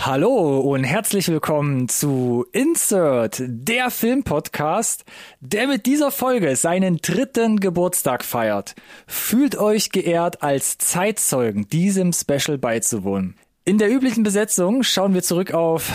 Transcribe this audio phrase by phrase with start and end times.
[0.00, 5.04] Hallo und herzlich willkommen zu Insert, der Filmpodcast,
[5.40, 8.76] der mit dieser Folge seinen dritten Geburtstag feiert.
[9.08, 13.34] Fühlt euch geehrt, als Zeitzeugen diesem Special beizuwohnen.
[13.64, 15.90] In der üblichen Besetzung schauen wir zurück auf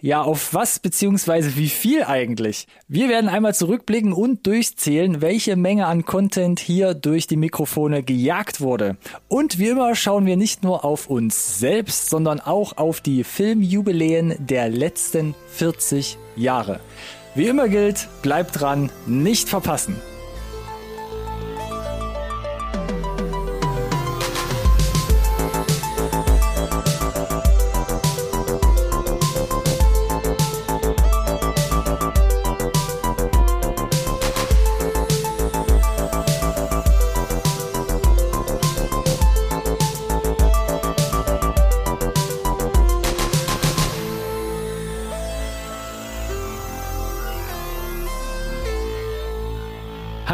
[0.00, 2.66] ja, auf was beziehungsweise wie viel eigentlich?
[2.88, 8.60] Wir werden einmal zurückblicken und durchzählen, welche Menge an Content hier durch die Mikrofone gejagt
[8.60, 8.96] wurde.
[9.28, 14.34] Und wie immer schauen wir nicht nur auf uns selbst, sondern auch auf die Filmjubiläen
[14.38, 16.80] der letzten 40 Jahre.
[17.34, 19.96] Wie immer gilt, bleibt dran, nicht verpassen.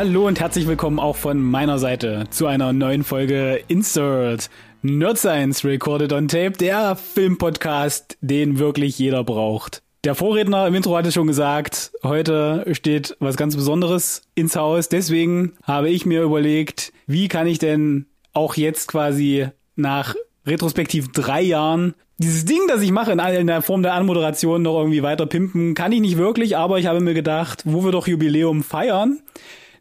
[0.07, 5.65] Hallo und herzlich willkommen auch von meiner Seite zu einer neuen Folge Insert Nerd Science
[5.65, 9.83] Recorded on Tape, der Filmpodcast, den wirklich jeder braucht.
[10.05, 14.89] Der Vorredner im Intro hatte schon gesagt, heute steht was ganz Besonderes ins Haus.
[14.89, 20.15] Deswegen habe ich mir überlegt, wie kann ich denn auch jetzt quasi nach
[20.47, 25.03] retrospektiv drei Jahren dieses Ding, das ich mache in, der Form der Anmoderation noch irgendwie
[25.03, 28.63] weiter pimpen, kann ich nicht wirklich, aber ich habe mir gedacht, wo wir doch Jubiläum
[28.63, 29.21] feiern,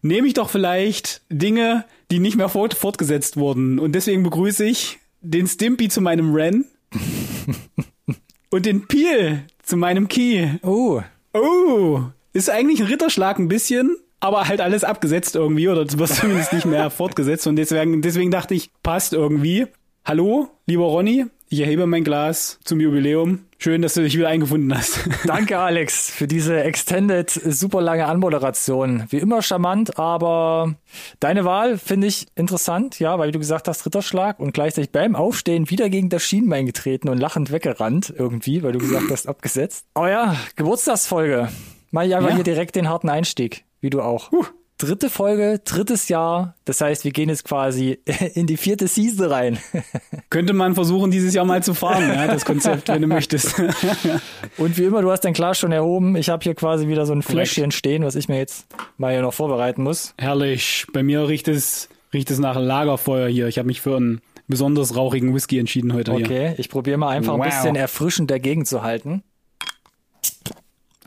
[0.01, 3.79] nehme ich doch vielleicht Dinge, die nicht mehr fort fortgesetzt wurden.
[3.79, 6.65] Und deswegen begrüße ich den Stimpy zu meinem Ren
[8.51, 10.47] und den Peel zu meinem Key.
[10.61, 11.01] Oh.
[11.33, 12.01] Oh.
[12.33, 16.65] Ist eigentlich ein Ritterschlag ein bisschen, aber halt alles abgesetzt irgendwie oder wird zumindest nicht
[16.65, 17.47] mehr fortgesetzt.
[17.47, 19.67] Und deswegen, deswegen dachte ich, passt irgendwie.
[20.07, 23.45] Hallo, lieber Ronny, ich erhebe mein Glas zum Jubiläum.
[23.57, 24.99] Schön, dass du dich wieder eingefunden hast.
[25.25, 29.05] Danke, Alex, für diese extended, super lange Anmoderation.
[29.09, 30.75] Wie immer charmant, aber
[31.19, 35.71] deine Wahl finde ich interessant, ja, weil du gesagt hast, Ritterschlag und gleichzeitig beim Aufstehen
[35.71, 39.87] wieder gegen das Schienbein getreten und lachend weggerannt irgendwie, weil du gesagt hast, abgesetzt.
[39.95, 41.49] Aber ja, Geburtstagsfolge.
[41.89, 42.35] Mach ich einfach ja.
[42.35, 44.31] hier direkt den harten Einstieg, wie du auch.
[44.31, 44.45] Huh
[44.77, 46.55] dritte Folge, drittes Jahr.
[46.65, 47.99] Das heißt, wir gehen jetzt quasi
[48.33, 49.57] in die vierte Season rein.
[50.29, 53.59] Könnte man versuchen, dieses Jahr mal zu fahren, ja, das Konzept, wenn du möchtest.
[54.57, 56.15] Und wie immer, du hast dein Glas schon erhoben.
[56.15, 59.21] Ich habe hier quasi wieder so ein Fläschchen stehen, was ich mir jetzt mal hier
[59.21, 60.13] noch vorbereiten muss.
[60.17, 60.85] Herrlich.
[60.93, 63.47] Bei mir riecht es, riecht es nach Lagerfeuer hier.
[63.47, 66.35] Ich habe mich für einen besonders rauchigen Whisky entschieden heute okay, hier.
[66.35, 67.41] Okay, ich probiere mal einfach wow.
[67.41, 69.23] ein bisschen erfrischend dagegen zu halten.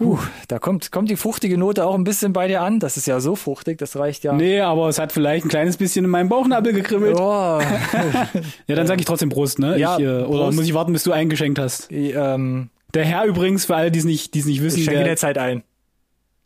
[0.01, 2.79] Uh, da kommt, kommt die fruchtige Note auch ein bisschen bei dir an.
[2.79, 4.33] Das ist ja so fruchtig, das reicht ja.
[4.33, 7.17] Nee, aber es hat vielleicht ein kleines bisschen in meinem Bauchnabel gekribbelt.
[7.19, 7.61] Oh.
[8.67, 9.77] ja, dann sag ich trotzdem Prost, ne?
[9.79, 10.57] Ja, ich, äh, oder Prost.
[10.57, 11.91] muss ich warten, bis du eingeschenkt hast?
[11.91, 14.79] Ich, ähm, der Herr übrigens, für alle, die es nicht, die es nicht wissen.
[14.79, 15.65] Ich schenke der, der Zeit ein.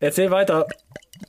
[0.01, 0.67] Erzähl weiter.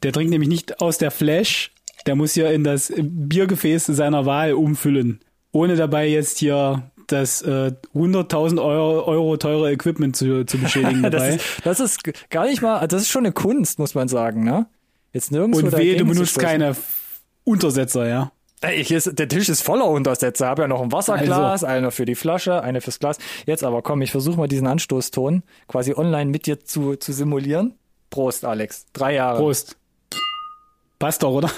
[0.02, 1.72] Der trinkt nämlich nicht aus der Flash.
[2.06, 5.20] Der muss hier in das Biergefäß seiner Wahl umfüllen.
[5.52, 11.30] Ohne dabei jetzt hier das äh, 100.000 Euro, Euro teure Equipment zu, zu beschädigen dabei.
[11.30, 14.44] das, ist, das ist gar nicht mal, das ist schon eine Kunst, muss man sagen,
[14.44, 14.68] ne?
[15.14, 16.76] Jetzt nirgendwo Und wehe, du benutzt keine
[17.44, 18.32] Untersetzer, ja.
[18.76, 20.46] Ich der Tisch ist voller Untersetzer.
[20.46, 21.66] Ich habe ja noch ein Wasserglas, also.
[21.66, 23.18] einer für die Flasche, eine fürs Glas.
[23.46, 27.76] Jetzt aber komm, ich versuche mal diesen Anstoßton quasi online mit dir zu, zu simulieren.
[28.10, 28.86] Prost, Alex.
[28.94, 29.38] Drei Jahre.
[29.38, 29.76] Prost.
[30.98, 31.52] Passt doch, oder?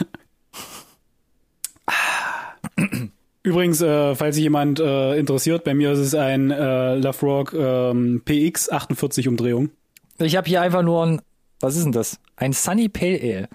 [3.45, 8.23] Übrigens, äh, falls sich jemand äh, interessiert, bei mir ist es ein äh, Lafrock ähm,
[8.25, 9.69] PX 48 Umdrehung.
[10.17, 11.21] Ich habe hier einfach nur ein,
[11.59, 12.19] was ist denn das?
[12.37, 13.49] Ein Sunny Pale Ale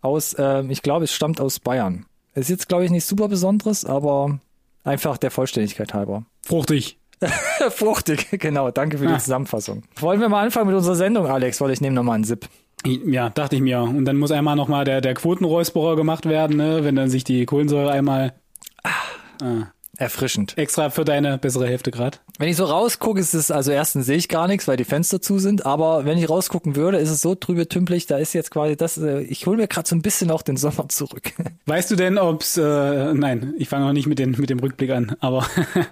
[0.00, 2.06] aus, äh, ich glaube, es stammt aus Bayern.
[2.34, 4.40] Ist jetzt, glaube ich, nicht super Besonderes, aber
[4.82, 6.24] einfach der Vollständigkeit halber.
[6.44, 6.98] Fruchtig.
[7.70, 8.72] Fruchtig, genau.
[8.72, 9.18] Danke für die ah.
[9.18, 9.84] Zusammenfassung.
[10.00, 11.60] Wollen wir mal anfangen mit unserer Sendung, Alex?
[11.60, 12.48] Weil ich nehme nochmal einen Sip.
[12.84, 13.80] Ja, dachte ich mir.
[13.80, 16.82] Und dann muss einmal nochmal der, der Quotenräusperer gemacht werden, ne?
[16.82, 18.34] wenn dann sich die Kohlensäure einmal
[18.86, 19.15] Ah.
[19.40, 19.75] Uh.
[19.98, 20.56] Erfrischend.
[20.58, 22.18] Extra für deine bessere Hälfte gerade.
[22.38, 25.22] Wenn ich so rausgucke, ist es, also erstens sehe ich gar nichts, weil die Fenster
[25.22, 28.50] zu sind, aber wenn ich rausgucken würde, ist es so trübe tümpelig, da ist jetzt
[28.50, 31.32] quasi das, äh, ich hole mir gerade so ein bisschen auch den Sommer zurück.
[31.66, 34.90] Weißt du denn, ob's, äh, nein, ich fange noch nicht mit, den, mit dem Rückblick
[34.90, 35.46] an, aber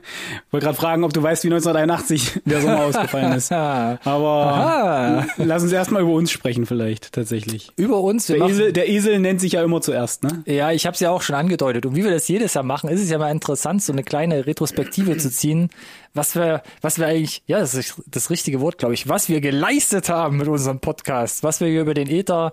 [0.51, 3.51] wollte gerade fragen, ob du weißt, wie 1981 der Sommer ausgefallen ist.
[3.51, 5.27] Aber Aha.
[5.39, 7.73] lass uns erstmal über uns sprechen vielleicht, tatsächlich.
[7.77, 8.27] Über uns?
[8.27, 10.43] Der Esel, der Esel nennt sich ja immer zuerst, ne?
[10.47, 11.87] Ja, ich habe es ja auch schon angedeutet.
[11.87, 14.47] Und wie wir das jedes Jahr machen, ist es ja mal interessant, so eine kleine
[14.47, 15.71] Retrospektive zu ziehen,
[16.13, 19.41] was wir, was wir eigentlich, ja, das ist das richtige Wort, glaube ich, was wir
[19.41, 22.53] geleistet haben mit unserem Podcast, was wir hier über den Äther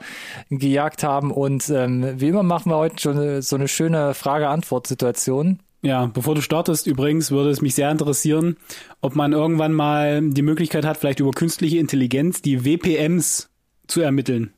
[0.49, 1.31] gejagt haben.
[1.31, 5.59] Und ähm, wie immer machen wir heute schon so eine schöne Frage-Antwort-Situation.
[5.83, 8.57] Ja, bevor du startest, übrigens würde es mich sehr interessieren,
[9.01, 13.49] ob man irgendwann mal die Möglichkeit hat, vielleicht über künstliche Intelligenz die WPMs
[13.87, 14.53] zu ermitteln.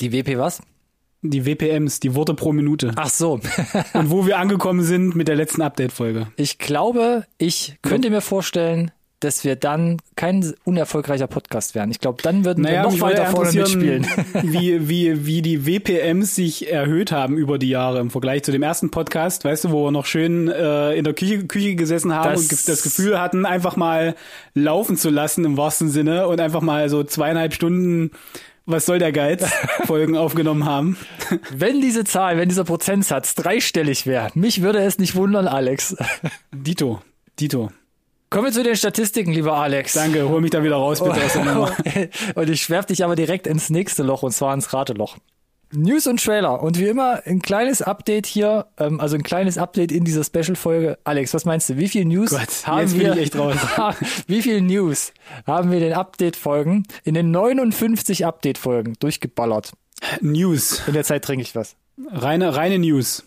[0.00, 0.60] Die WP was?
[1.26, 2.92] Die WPMs, die Worte pro Minute.
[2.96, 3.40] Ach so.
[3.94, 6.26] Und wo wir angekommen sind mit der letzten Update-Folge.
[6.36, 8.90] Ich glaube, ich könnte mir vorstellen,
[9.20, 11.90] dass wir dann kein unerfolgreicher Podcast wären.
[11.90, 14.06] Ich glaube, dann würden Naja, wir noch weiter vorne mitspielen.
[14.42, 18.62] wie, wie, wie die WPMs sich erhöht haben über die Jahre im Vergleich zu dem
[18.62, 22.34] ersten Podcast, weißt du, wo wir noch schön äh, in der Küche, Küche gesessen haben
[22.34, 24.14] Das- und das Gefühl hatten, einfach mal
[24.52, 28.10] laufen zu lassen im wahrsten Sinne und einfach mal so zweieinhalb Stunden
[28.66, 29.44] was soll der Geiz
[29.86, 30.96] Folgen aufgenommen haben.
[31.50, 35.96] Wenn diese Zahl, wenn dieser Prozentsatz dreistellig wäre, mich würde es nicht wundern, Alex.
[36.52, 37.00] Dito,
[37.38, 37.70] Dito.
[38.30, 39.92] Kommen wir zu den Statistiken, lieber Alex.
[39.92, 44.02] Danke, hol mich da wieder raus, bitte und ich werf dich aber direkt ins nächste
[44.02, 45.18] Loch, und zwar ins Rateloch.
[45.76, 46.62] News und Trailer.
[46.62, 50.98] Und wie immer ein kleines Update hier, ähm, also ein kleines Update in dieser Special-Folge.
[51.04, 51.76] Alex, was meinst du?
[51.76, 53.14] Wie viel News Gott, haben wir?
[54.26, 55.12] wie viel News
[55.46, 59.72] haben wir in den Update-Folgen, in den 59 Update-Folgen durchgeballert?
[60.20, 60.82] News.
[60.86, 61.76] In der Zeit trinke ich was.
[62.10, 63.24] Reine, reine News.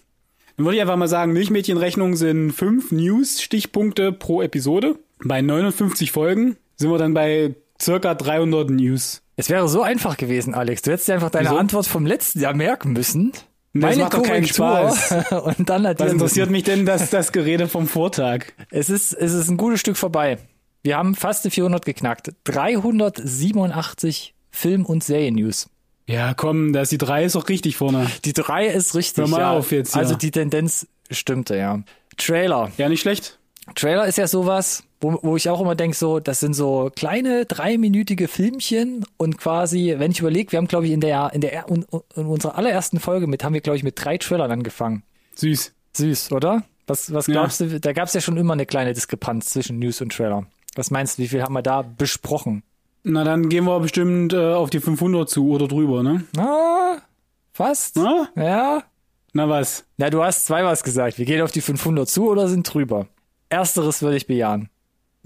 [0.57, 4.95] Dann würde ich einfach mal sagen, Milchmädchenrechnung sind fünf News-Stichpunkte pro Episode.
[5.23, 9.21] Bei 59 Folgen sind wir dann bei circa 300 News.
[9.35, 10.81] Es wäre so einfach gewesen, Alex.
[10.81, 11.57] Du hättest dir einfach deine Wieso?
[11.57, 13.33] Antwort vom letzten Jahr merken müssen.
[13.74, 17.68] Das macht doch keinen Korrektur Und dann hat Was interessiert mich denn das, das Gerede
[17.68, 18.45] vom Vortag?
[18.71, 20.39] Es ist, es ist ein gutes Stück vorbei.
[20.83, 22.31] Wir haben fast die 400 geknackt.
[22.45, 25.69] 387 Film- und Serien-News.
[26.07, 28.09] Ja, komm, da ist die drei ist doch richtig vorne.
[28.23, 29.23] Die drei ist richtig.
[29.23, 29.51] Hör mal ja.
[29.51, 30.01] auf jetzt hier.
[30.01, 31.83] Also die Tendenz stimmte, ja.
[32.15, 32.71] Trailer.
[32.77, 33.36] Ja, nicht schlecht.
[33.75, 37.45] Trailer ist ja sowas, wo, wo ich auch immer denke, so, das sind so kleine
[37.45, 41.65] dreiminütige Filmchen und quasi, wenn ich überlege, wir haben, glaube ich, in der, in der,
[41.69, 41.85] in
[42.15, 45.03] unserer allerersten Folge mit, haben wir, glaube ich, mit drei Trailern angefangen.
[45.35, 45.73] Süß.
[45.93, 46.63] Süß, oder?
[46.87, 47.33] Was, was Ja.
[47.33, 50.45] glaubst du, da gab es ja schon immer eine kleine Diskrepanz zwischen News und Trailer.
[50.75, 52.63] Was meinst du, wie viel haben wir da besprochen?
[53.03, 56.23] Na, dann gehen wir bestimmt äh, auf die 500 zu oder drüber, ne?
[56.37, 56.97] Ah,
[57.53, 57.95] fast.
[57.97, 58.29] Na?
[58.35, 58.83] Ja.
[59.33, 59.85] Na was?
[59.97, 61.17] Na, du hast zwei was gesagt.
[61.17, 63.07] Wir gehen auf die 500 zu oder sind drüber?
[63.49, 64.69] Ersteres würde ich bejahen.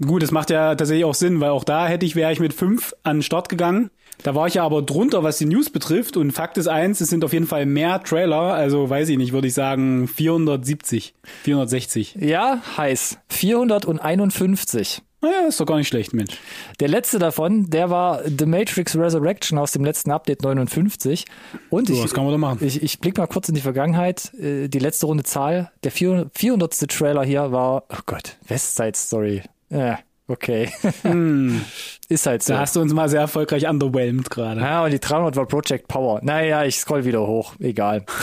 [0.04, 2.52] Gut, das macht ja tatsächlich auch Sinn, weil auch da hätte ich, wäre ich mit
[2.52, 3.90] fünf an den Start gegangen.
[4.22, 6.16] Da war ich ja aber drunter, was die News betrifft.
[6.16, 8.54] Und Fakt ist eins, es sind auf jeden Fall mehr Trailer.
[8.54, 11.14] Also weiß ich nicht, würde ich sagen 470,
[11.44, 12.16] 460.
[12.20, 13.18] Ja, heiß.
[13.28, 15.02] 451.
[15.22, 16.34] Naja, ist doch gar nicht schlecht, Mensch.
[16.80, 21.24] Der letzte davon, der war The Matrix Resurrection aus dem letzten Update 59.
[21.70, 22.58] Und So, ich, was kann man da machen?
[22.60, 24.34] ich, ich blick mal kurz in die Vergangenheit.
[24.34, 26.30] Äh, Die letzte Runde Zahl, der 400.
[26.36, 26.88] 400.
[26.90, 29.42] Trailer hier war, oh Gott, West Side Story.
[29.70, 30.70] Ja, okay.
[32.08, 32.52] Ist halt so.
[32.52, 32.56] Hm.
[32.56, 34.60] Da hast du uns mal sehr erfolgreich underwhelmed gerade.
[34.60, 36.18] Ja, und die 300 war Project Power.
[36.22, 37.54] Naja, ich scroll wieder hoch.
[37.60, 38.04] Egal.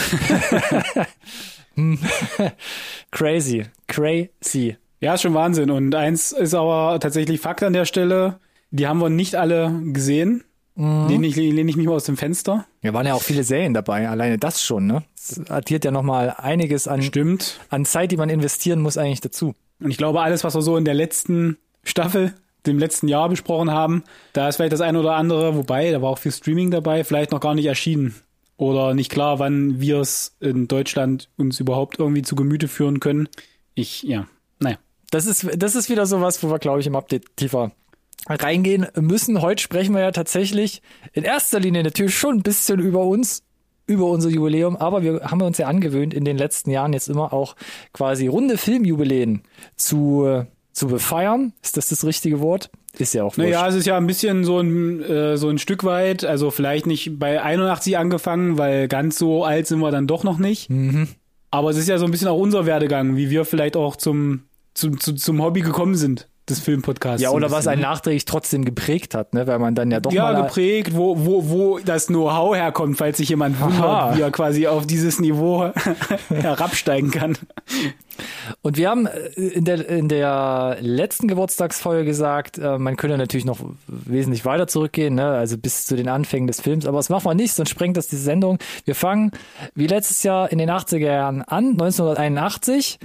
[1.76, 1.98] Hm.
[3.12, 3.66] Crazy.
[3.88, 4.76] Crazy.
[5.02, 5.72] Ja, ist schon Wahnsinn.
[5.72, 8.40] Und eins ist aber tatsächlich Fakt an der Stelle.
[8.72, 10.44] Die haben wir nicht alle gesehen.
[10.76, 12.66] Lehne ich, lehne ich mich mal aus dem Fenster.
[12.82, 14.08] Ja, waren ja auch viele Serien dabei.
[14.08, 15.04] Alleine das schon, ne?
[15.18, 17.60] Das addiert ja nochmal einiges an, Stimmt.
[17.70, 19.56] an Zeit, die man investieren muss, eigentlich dazu.
[19.82, 22.34] Und ich glaube, alles, was wir so in der letzten Staffel,
[22.66, 26.12] dem letzten Jahr besprochen haben, da ist vielleicht das eine oder andere, wobei, da war
[26.12, 28.16] auch viel Streaming dabei, vielleicht noch gar nicht erschienen.
[28.56, 33.28] Oder nicht klar, wann wir es in Deutschland uns überhaupt irgendwie zu Gemüte führen können.
[33.74, 34.28] Ich, ja.
[35.12, 37.72] Das ist, das ist wieder sowas, wo wir, glaube ich, im Update tiefer
[38.28, 39.42] reingehen müssen.
[39.42, 40.82] Heute sprechen wir ja tatsächlich
[41.14, 43.44] in erster Linie natürlich schon ein bisschen über uns,
[43.88, 47.34] über unser Jubiläum, aber wir haben uns ja angewöhnt, in den letzten Jahren jetzt immer
[47.34, 47.56] auch
[47.94, 49.42] quasi runde Filmjubiläen
[49.76, 51.54] zu, zu befeiern.
[51.64, 52.70] Ist das das richtige Wort?
[52.98, 53.38] Ist ja auch wurscht.
[53.38, 56.86] Naja, es ist ja ein bisschen so ein, äh, so ein Stück weit, also vielleicht
[56.86, 60.70] nicht bei 81 angefangen, weil ganz so alt sind wir dann doch noch nicht.
[61.52, 64.44] Aber es ist ja so ein bisschen auch unser Werdegang, wie wir vielleicht auch zum,
[64.80, 67.22] zum, zu, zum Hobby gekommen sind, des Filmpodcasts.
[67.22, 67.88] Ja, oder was einen ne?
[67.88, 69.48] nachträglich trotzdem geprägt hat, ne?
[69.48, 73.18] weil man dann ja doch ja, mal geprägt, wo, wo, wo das Know-how herkommt, falls
[73.18, 75.72] sich jemand wundert, wie er quasi auf dieses Niveau
[76.30, 77.38] herabsteigen kann.
[78.62, 83.46] Und wir haben äh, in der, in der letzten Geburtstagsfolge gesagt, äh, man könne natürlich
[83.46, 85.28] noch wesentlich weiter zurückgehen, ne?
[85.28, 88.08] also bis zu den Anfängen des Films, aber das machen wir nicht, sonst sprengt das
[88.08, 88.58] diese Sendung.
[88.86, 89.32] Wir fangen
[89.76, 93.00] wie letztes Jahr in den 80er Jahren an, 1981.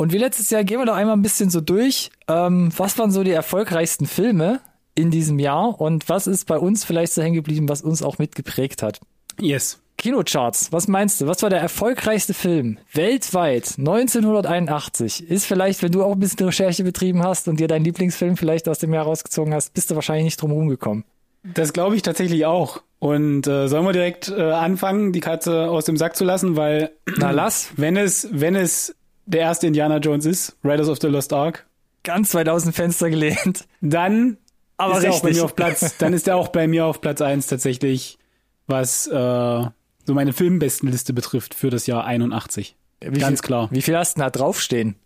[0.00, 3.10] Und wie letztes Jahr gehen wir doch einmal ein bisschen so durch, ähm, was waren
[3.10, 4.60] so die erfolgreichsten Filme
[4.94, 8.16] in diesem Jahr und was ist bei uns vielleicht so hängen geblieben, was uns auch
[8.16, 8.98] mitgeprägt hat.
[9.38, 9.78] Yes.
[9.98, 11.26] Kinocharts, was meinst du?
[11.26, 15.28] Was war der erfolgreichste Film weltweit 1981?
[15.28, 18.70] Ist vielleicht, wenn du auch ein bisschen Recherche betrieben hast und dir deinen Lieblingsfilm vielleicht
[18.70, 21.04] aus dem Jahr rausgezogen hast, bist du wahrscheinlich nicht drum rumgekommen.
[21.42, 22.80] Das glaube ich tatsächlich auch.
[23.00, 26.92] Und äh, sollen wir direkt äh, anfangen, die Katze aus dem Sack zu lassen, weil
[27.18, 27.72] Na lass.
[27.76, 28.94] wenn es, wenn es
[29.30, 31.66] der erste Indiana Jones ist, Riders of the Lost Ark,
[32.02, 33.66] Ganz weit aus dem Fenster gelehnt.
[33.82, 34.38] dann
[34.78, 35.42] Aber ist er auch bei richtig.
[35.42, 38.18] mir auf Platz, dann ist er auch bei mir auf Platz eins tatsächlich,
[38.66, 42.74] was äh, so meine Filmbestenliste betrifft für das Jahr 81.
[43.02, 43.68] Wie Ganz viel, klar.
[43.70, 44.96] Wie viel hast du da draufstehen?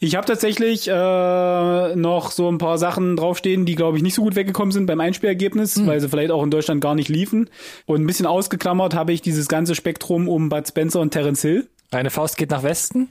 [0.00, 4.22] Ich habe tatsächlich äh, noch so ein paar Sachen draufstehen, die glaube ich nicht so
[4.22, 7.48] gut weggekommen sind beim Einspielergebnis, weil sie vielleicht auch in Deutschland gar nicht liefen.
[7.86, 11.68] Und ein bisschen ausgeklammert habe ich dieses ganze Spektrum um Bud Spencer und Terence Hill.
[11.90, 13.10] Eine Faust geht nach Westen.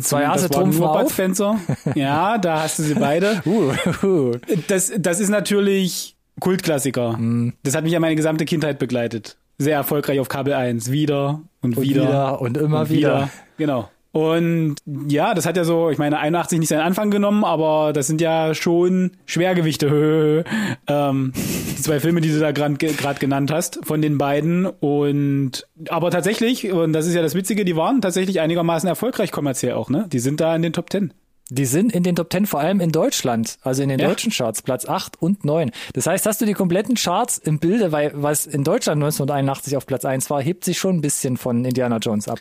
[0.00, 1.12] Zwei war trumpfen nur Bud auf.
[1.12, 1.58] Spencer.
[1.94, 3.42] Ja, da hast du sie beide.
[3.46, 4.32] Uh, uh.
[4.68, 7.18] Das, das ist natürlich Kultklassiker.
[7.62, 9.36] Das hat mich ja meine gesamte Kindheit begleitet.
[9.58, 10.90] Sehr erfolgreich auf Kabel 1.
[10.90, 12.02] Wieder und, Und wieder.
[12.02, 13.30] wieder und immer und wieder.
[13.56, 13.88] Genau.
[14.14, 14.76] Und
[15.08, 18.20] ja, das hat ja so, ich meine, 81 nicht seinen Anfang genommen, aber das sind
[18.20, 20.44] ja schon Schwergewichte.
[20.86, 22.76] ähm, die zwei Filme, die du da gerade
[23.18, 24.66] genannt hast, von den beiden.
[24.66, 29.72] Und aber tatsächlich, und das ist ja das Witzige, die waren tatsächlich einigermaßen erfolgreich kommerziell
[29.72, 30.06] auch, ne?
[30.12, 31.12] Die sind da in den Top 10.
[31.50, 34.06] Die sind in den Top 10 vor allem in Deutschland, also in den Ja.
[34.06, 35.72] deutschen Charts, Platz 8 und 9.
[35.92, 39.86] Das heißt, hast du die kompletten Charts im Bilde, weil was in Deutschland 1981 auf
[39.86, 42.38] Platz 1 war, hebt sich schon ein bisschen von Indiana Jones ab.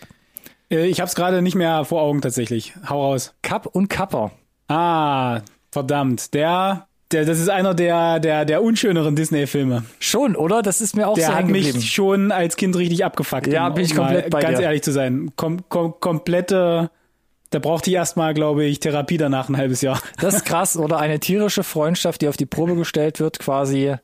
[0.74, 2.74] Äh, Ich habe es gerade nicht mehr vor Augen tatsächlich.
[2.90, 3.34] Hau raus.
[3.42, 4.32] Cup und Kapper.
[4.68, 6.34] Ah, verdammt.
[6.34, 9.84] Der, der, das ist einer der, der, der unschöneren Disney-Filme.
[10.00, 10.62] Schon, oder?
[10.62, 13.48] Das ist mir auch Der so hat mich schon als Kind richtig abgefuckt.
[13.48, 14.66] Ja, um bin ich komplett bei Ganz dir.
[14.66, 15.32] ehrlich zu sein.
[15.36, 16.90] Kom kom komplette,
[17.52, 20.02] da brauchte ich erstmal, glaube ich, Therapie danach ein halbes Jahr.
[20.20, 23.96] Das ist krass, oder eine tierische Freundschaft, die auf die Probe gestellt wird, quasi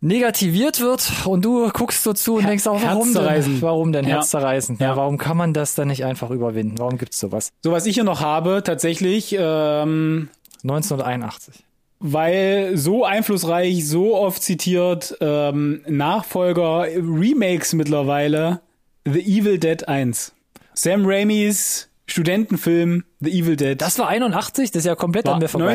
[0.00, 3.22] negativiert wird und du guckst so zu und Her- denkst auch, warum denn?
[3.22, 3.62] herzzerreißend.
[3.62, 4.16] Warum denn Ja.
[4.16, 4.76] herzzerreißen?
[4.80, 4.86] Ja.
[4.88, 4.96] Ja.
[4.96, 6.78] warum kann man das dann nicht einfach überwinden?
[6.78, 7.50] Warum gibt's sowas?
[7.64, 10.28] So, was ich hier noch habe, tatsächlich, ähm,
[10.62, 11.64] 1981.
[12.00, 18.60] weil so einflussreich, so oft zitiert, ähm, Nachfolger, Remakes mittlerweile,
[19.04, 20.32] The Evil Dead 1.
[20.74, 23.80] Sam Raimis Studentenfilm The Evil Dead.
[23.80, 25.72] Das war 81, das ist ja komplett an war mir vorbei.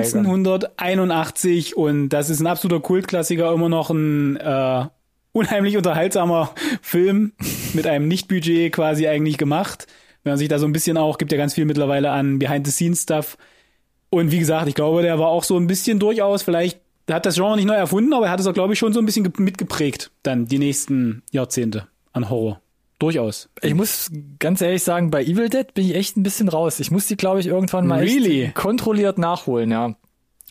[0.77, 4.85] 1981 und das ist ein absoluter Kultklassiker, immer noch ein äh,
[5.31, 7.33] unheimlich unterhaltsamer Film
[7.73, 9.87] mit einem Nichtbudget quasi eigentlich gemacht.
[10.23, 13.37] Wenn man sich da so ein bisschen auch, gibt ja ganz viel mittlerweile an Behind-the-Scenes-Stuff.
[14.09, 16.79] Und wie gesagt, ich glaube, der war auch so ein bisschen durchaus, vielleicht
[17.11, 18.99] hat das Genre nicht neu erfunden, aber er hat es auch, glaube ich, schon so
[18.99, 22.61] ein bisschen ge- mitgeprägt, dann die nächsten Jahrzehnte an Horror.
[23.03, 23.50] Durchaus.
[23.62, 26.79] Ich muss ganz ehrlich sagen, bei Evil Dead bin ich echt ein bisschen raus.
[26.79, 28.51] Ich muss die, glaube ich, irgendwann mal Really?
[28.53, 29.95] kontrolliert nachholen, ja.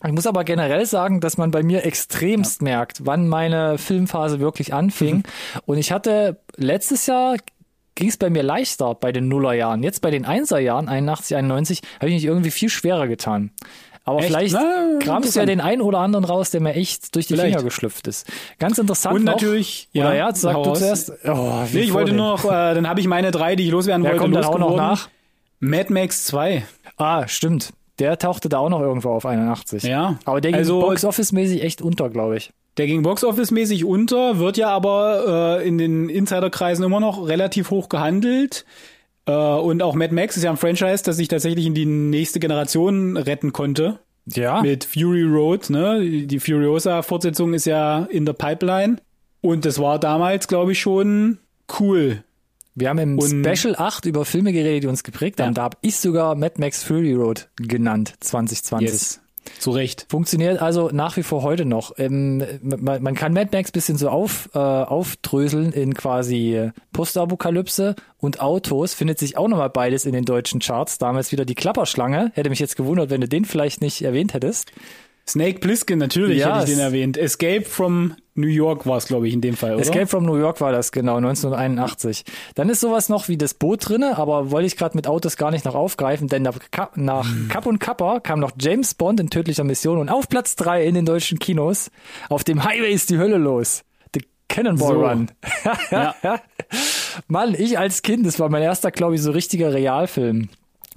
[0.05, 4.75] Ich muss aber generell sagen, dass man bei mir extremst merkt, wann meine Filmphase wirklich
[4.75, 5.17] anfing.
[5.17, 5.23] Mhm.
[5.65, 7.37] Und ich hatte letztes Jahr
[7.95, 9.83] ging es bei mir leichter bei den Nullerjahren.
[9.83, 13.51] Jetzt bei den Einserjahren, 81, 91, habe ich mich irgendwie viel schwerer getan.
[14.05, 14.29] Aber Echt?
[14.29, 17.35] vielleicht Na, kramst du ja den einen oder anderen raus, der mir echt durch die
[17.35, 17.53] Vielleicht.
[17.55, 18.27] Finger geschlüpft ist.
[18.59, 21.13] Ganz interessant Und noch, natürlich, oder ja, ja, sag du zuerst.
[21.25, 23.71] Oh, Nee, ich wollte vor nur noch, äh, dann habe ich meine drei, die ich
[23.71, 25.09] loswerden Wer wollte, kommt dann auch noch nach?
[25.61, 26.65] Mad Max 2.
[26.97, 27.71] Ah, stimmt.
[28.01, 29.85] Der tauchte da auch noch irgendwo auf 81.
[29.85, 30.17] Ja.
[30.25, 32.51] Aber der ging Also- Box-Office-mäßig echt unter, glaube ich.
[32.79, 37.89] Der ging Box-Office-mäßig unter, wird ja aber äh, in den Insiderkreisen immer noch relativ hoch
[37.89, 38.65] gehandelt.
[39.27, 42.41] Äh, und auch Mad Max ist ja ein Franchise, das sich tatsächlich in die nächste
[42.41, 44.01] Generation retten konnte.
[44.27, 44.63] Ja.
[44.63, 46.01] Mit Fury Road, ne?
[46.27, 48.97] Die Furiosa-Fortsetzung ist ja in der Pipeline.
[49.41, 51.39] Und das war damals, glaube ich, schon
[51.81, 52.23] cool.
[52.75, 55.49] Wir haben im Und- Special 8 über Filme geredet, die uns geprägt haben.
[55.49, 55.55] Ja.
[55.55, 59.21] Da habe ich sogar Mad Max Fury Road genannt, 2020.
[59.59, 60.07] Zu Recht.
[60.09, 61.93] Funktioniert also nach wie vor heute noch.
[61.99, 68.41] Ähm, man, man kann Mad Max bisschen so auf, äh, aufdröseln in quasi Postapokalypse und
[68.41, 68.95] Autos.
[68.95, 70.99] Findet sich auch nochmal beides in den deutschen Charts.
[70.99, 72.31] Damals wieder die Klapperschlange.
[72.35, 74.73] Hätte mich jetzt gewundert, wenn du den vielleicht nicht erwähnt hättest.
[75.29, 77.17] Snake Plissken, natürlich Ja, hätte ich den erwähnt.
[77.17, 79.83] Escape from New York war es, glaube ich, in dem Fall, oder?
[79.83, 82.25] Escape from New York war das, genau, 1981.
[82.55, 85.51] Dann ist sowas noch wie das Boot drinne, aber wollte ich gerade mit Autos gar
[85.51, 86.57] nicht noch aufgreifen, denn nach,
[86.97, 87.49] nach Hm.
[87.49, 90.95] Kapp und Kapper kam noch James Bond in tödlicher Mission und auf Platz drei in
[90.95, 91.91] den deutschen Kinos,
[92.29, 93.83] auf dem Highway ist die Hölle los.
[94.15, 95.07] The Cannonball So.
[95.07, 95.31] Run.
[95.91, 96.15] Ja.
[97.29, 100.49] Mann, ich als Kind, das war mein erster, glaube ich, so richtiger Realfilm.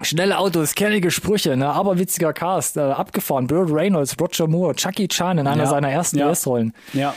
[0.01, 3.47] Schnelle Autos, kernige Sprüche, ne, aber witziger Cast, äh, abgefahren.
[3.47, 5.69] Burt Reynolds, Roger Moore, Chucky Chan in einer Ja.
[5.69, 6.27] seiner ersten Ja.
[6.27, 6.73] US-Rollen.
[6.93, 7.13] ja.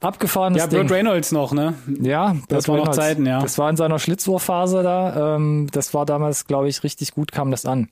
[0.00, 0.80] Abgefahrenes Ja, Ding.
[0.80, 1.72] Burt Reynolds noch, ne?
[2.02, 2.92] Ja, Das Burt war noch.
[2.92, 3.40] Zeiten, ja.
[3.40, 5.36] Das war in seiner Schlitzohrphase da.
[5.36, 7.88] Ähm, das war damals, glaube ich, richtig gut, kam das an.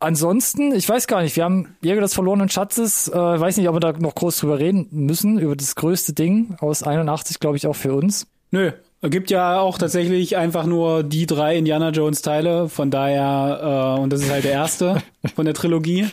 [0.00, 3.76] Ansonsten, ich weiß gar nicht, wir haben Jäger des verlorenen Schatzes, äh, weiß nicht, ob
[3.76, 7.66] wir da noch groß drüber reden müssen, über das größte Ding aus 81, glaube ich,
[7.66, 8.26] auch für uns.
[8.50, 8.72] Nö,
[9.08, 14.12] gibt ja auch tatsächlich einfach nur die drei Indiana Jones Teile, von daher, äh, und
[14.12, 15.02] das ist halt der erste
[15.34, 16.06] von der Trilogie.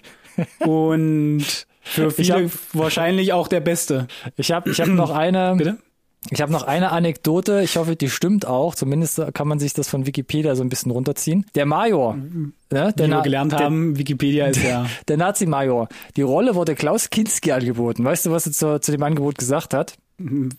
[0.59, 1.43] Und
[1.81, 4.07] für viele hab- wahrscheinlich auch der beste.
[4.37, 5.77] Ich habe ich hab noch eine, Bitte?
[6.29, 8.75] Ich habe noch eine Anekdote, ich hoffe, die stimmt auch.
[8.75, 11.47] Zumindest kann man sich das von Wikipedia so ein bisschen runterziehen.
[11.55, 12.53] Der Major, Mhm.
[12.71, 14.85] ne, der Wie wir gelernt haben, Wikipedia ist ja.
[15.07, 15.87] der Nazi-Major.
[16.17, 18.03] Die Rolle wurde Klaus Kinski angeboten.
[18.05, 19.95] Weißt du, was er zu, zu dem Angebot gesagt hat?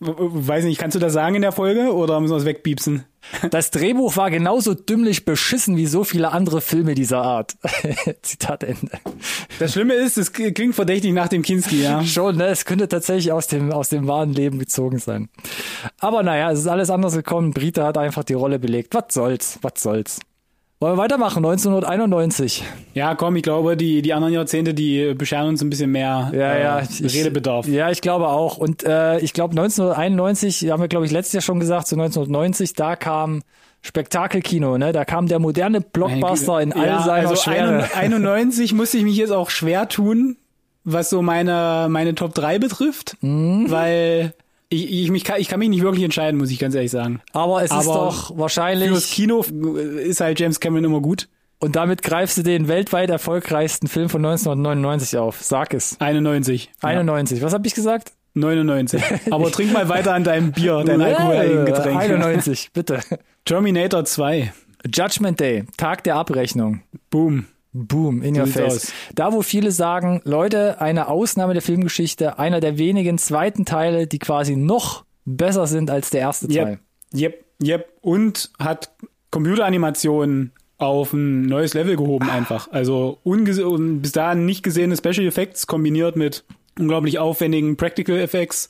[0.01, 3.05] Weiß nicht, kannst du das sagen in der Folge oder müssen wir es wegpiepsen?
[3.51, 7.57] Das Drehbuch war genauso dümmlich beschissen wie so viele andere Filme dieser Art.
[8.23, 8.91] Zitat Ende.
[9.59, 12.03] Das Schlimme ist, es klingt verdächtig nach dem Kinski, ja.
[12.05, 12.47] Schon, ne?
[12.47, 15.29] Es könnte tatsächlich aus dem, aus dem wahren Leben gezogen sein.
[15.99, 17.53] Aber naja, es ist alles anders gekommen.
[17.53, 18.95] Brita hat einfach die Rolle belegt.
[18.95, 19.59] Was soll's?
[19.63, 20.19] Was soll's?
[20.83, 21.45] Wollen wir weitermachen?
[21.45, 22.65] 1991.
[22.95, 26.59] Ja, komm, ich glaube, die, die anderen Jahrzehnte, die bescheren uns ein bisschen mehr Ja,
[26.59, 26.79] ja.
[26.81, 27.69] äh, ich- Redebedarf.
[27.69, 28.57] Ja, ich glaube auch.
[28.59, 32.73] Und äh, ich glaube 1991, haben wir glaube ich letztes Jahr schon gesagt, zu 1990,
[32.75, 33.43] da kam
[33.81, 34.91] Spektakelkino, ne?
[34.93, 37.89] Da kam der moderne Blockbuster in all ja, seiner also Schwere.
[37.95, 40.37] 91 musste ich mich jetzt auch schwer tun,
[40.83, 43.71] was so meine, meine Top 3 betrifft, Mhm.
[43.71, 44.35] weil
[44.73, 47.21] ich, ich, mich kann, ich kann mich nicht wirklich entscheiden, muss ich ganz ehrlich sagen.
[47.33, 51.29] Aber es ist Aber doch Fürs wahrscheinlich, Kino ist halt James Cameron immer gut.
[51.61, 55.43] und damit greifst du den weltweit erfolgreichsten Film von 1999 auf.
[55.43, 56.01] Sag es.
[56.01, 56.71] 91.
[56.83, 57.43] Ja, 91.
[57.43, 58.13] Was habe ich gesagt?
[58.35, 59.03] 99.
[59.31, 62.01] Aber trink mal weiter an deinem Bier, dein alkoholhaltigen Getränk.
[62.01, 63.01] 91, bitte.
[63.45, 64.53] Terminator 2.
[64.93, 66.81] Judgment Day, Tag der Abrechnung.
[67.11, 67.47] Boom.
[67.73, 68.75] Boom, in your face.
[68.75, 68.93] aus.
[69.15, 74.19] Da, wo viele sagen, Leute, eine Ausnahme der Filmgeschichte, einer der wenigen zweiten Teile, die
[74.19, 76.81] quasi noch besser sind als der erste Teil.
[77.15, 77.93] Yep, yep, yep.
[78.03, 78.93] Und hat
[79.31, 82.71] Computeranimationen auf ein neues Level gehoben einfach.
[82.73, 86.45] Also bis dahin nicht gesehene Special Effects kombiniert mit
[86.79, 88.69] unglaublich aufwendigen Practical Effects.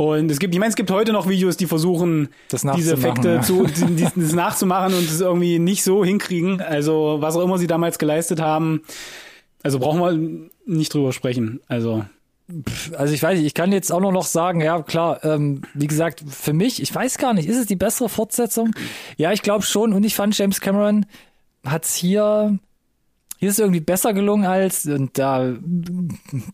[0.00, 3.42] Und es gibt, ich meine, es gibt heute noch Videos, die versuchen, diese Effekte ja.
[3.42, 6.62] zu, die, die, das nachzumachen und es irgendwie nicht so hinkriegen.
[6.62, 8.82] Also was auch immer sie damals geleistet haben.
[9.62, 11.60] Also brauchen wir nicht drüber sprechen.
[11.68, 12.02] Also
[12.96, 15.86] Also ich weiß nicht, ich kann jetzt auch nur noch sagen, ja klar, ähm, wie
[15.86, 18.70] gesagt, für mich, ich weiß gar nicht, ist es die bessere Fortsetzung?
[19.18, 21.04] Ja, ich glaube schon und ich fand James Cameron
[21.64, 22.58] hat's hier,
[23.40, 25.54] hier ist es irgendwie besser gelungen als, und da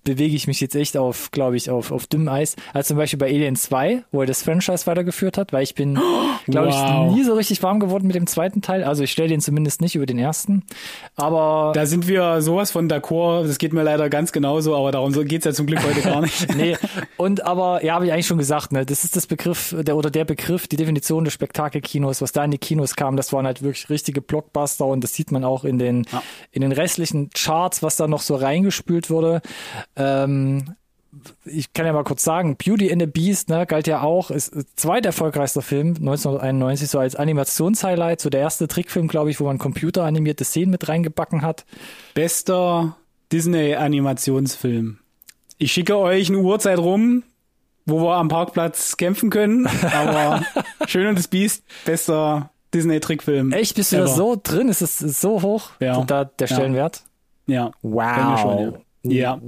[0.04, 3.18] bewege ich mich jetzt echt auf, glaube ich, auf, auf dünnem Eis, als zum Beispiel
[3.18, 5.94] bei Alien 2, wo er das Franchise weitergeführt hat, weil ich bin,
[6.46, 7.10] glaube Wow.
[7.10, 8.84] ich, nie so richtig warm geworden mit dem zweiten Teil.
[8.84, 10.62] Also ich stelle den zumindest nicht über den ersten.
[11.16, 13.46] Aber da sind wir sowas von d'accord.
[13.46, 16.20] Das geht mir leider ganz genauso, aber darum so- geht's ja zum Glück heute gar
[16.20, 16.54] nicht.
[16.56, 16.76] nee,
[17.16, 20.10] und aber, ja, habe ich eigentlich schon gesagt, ne, das ist das Begriff, der oder
[20.10, 23.62] der Begriff, die Definition des Spektakelkinos, was da in die Kinos kam, das waren halt
[23.62, 26.22] wirklich richtige Blockbuster und das sieht man auch in den, Ja.
[26.52, 29.42] in den restlichen Charts, was da noch so reingespült wurde.
[29.96, 30.76] Ähm,
[31.44, 34.54] ich kann ja mal kurz sagen, Beauty and the Beast, ne, galt ja auch, ist
[34.54, 39.58] äh, zweiterfolgreichster Film 1991, so als Animationshighlight, so der erste Trickfilm, glaube ich, wo man
[39.58, 41.64] computeranimierte Szenen mit reingebacken hat.
[42.14, 42.96] Bester
[43.32, 44.98] Disney-Animationsfilm.
[45.58, 47.22] Ich schicke euch eine Uhrzeit rum,
[47.86, 50.44] wo wir am Parkplatz kämpfen können, aber
[50.86, 53.52] Schön und das Biest, bester Disney-Trickfilm.
[53.52, 54.68] Echt, bist du da so drin?
[54.68, 56.02] Ist es so hoch, Ja.
[56.04, 56.54] da, der Ja.
[56.54, 57.02] Stellenwert?
[57.46, 57.70] Ja.
[57.82, 58.40] Wow.
[58.40, 58.74] schon,
[59.10, 59.40] ja.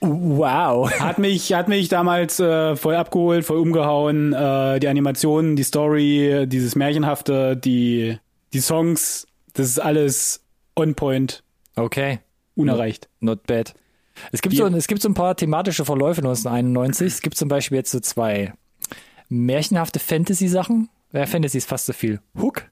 [0.00, 0.90] Wow.
[1.00, 4.32] Hat mich, hat mich damals äh, voll abgeholt, voll umgehauen.
[4.32, 8.18] Äh, die Animationen, die Story, dieses Märchenhafte, die,
[8.52, 10.42] die Songs, das ist alles
[10.76, 11.42] on point,
[11.76, 12.20] Okay,
[12.54, 13.08] unerreicht.
[13.20, 13.74] not bad.
[14.32, 14.68] Es gibt, Ja.
[14.70, 17.06] so, es gibt so ein paar thematische Verläufe 1991.
[17.14, 18.52] Es gibt zum Beispiel jetzt so zwei
[19.28, 20.88] märchenhafte Fantasy-Sachen.
[21.12, 22.20] Ja, Fantasy ist fast so viel.
[22.38, 22.64] Hook,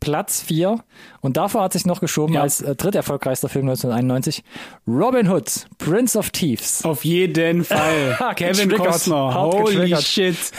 [0.00, 0.78] Platz 4.
[1.20, 2.42] Und davor hat sich noch geschoben Ja.
[2.42, 4.44] als äh, dritterfolgreichster Film 1991
[4.86, 6.84] Robin Hood, Prince of Thieves.
[6.84, 8.16] Auf jeden Fall.
[8.36, 8.70] Kevin.
[8.70, 9.34] Costner.
[9.34, 10.36] Holy shit.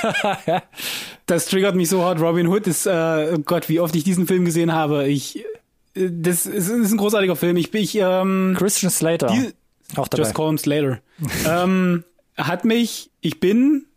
[1.25, 2.21] Das triggert mich so hart.
[2.21, 5.09] Robin Hood ist, äh, oh Gott, wie oft ich diesen Film gesehen habe.
[5.09, 5.39] Ich,
[5.93, 7.57] äh, das ist, ist ein großartiger Film.
[7.57, 9.27] Ich, ich ähm, Christian Slater.
[9.27, 9.51] die,
[9.97, 10.23] auch dabei.
[10.23, 10.99] Just call him Slater.
[11.45, 12.05] ähm,
[12.37, 13.87] hat mich, ich bin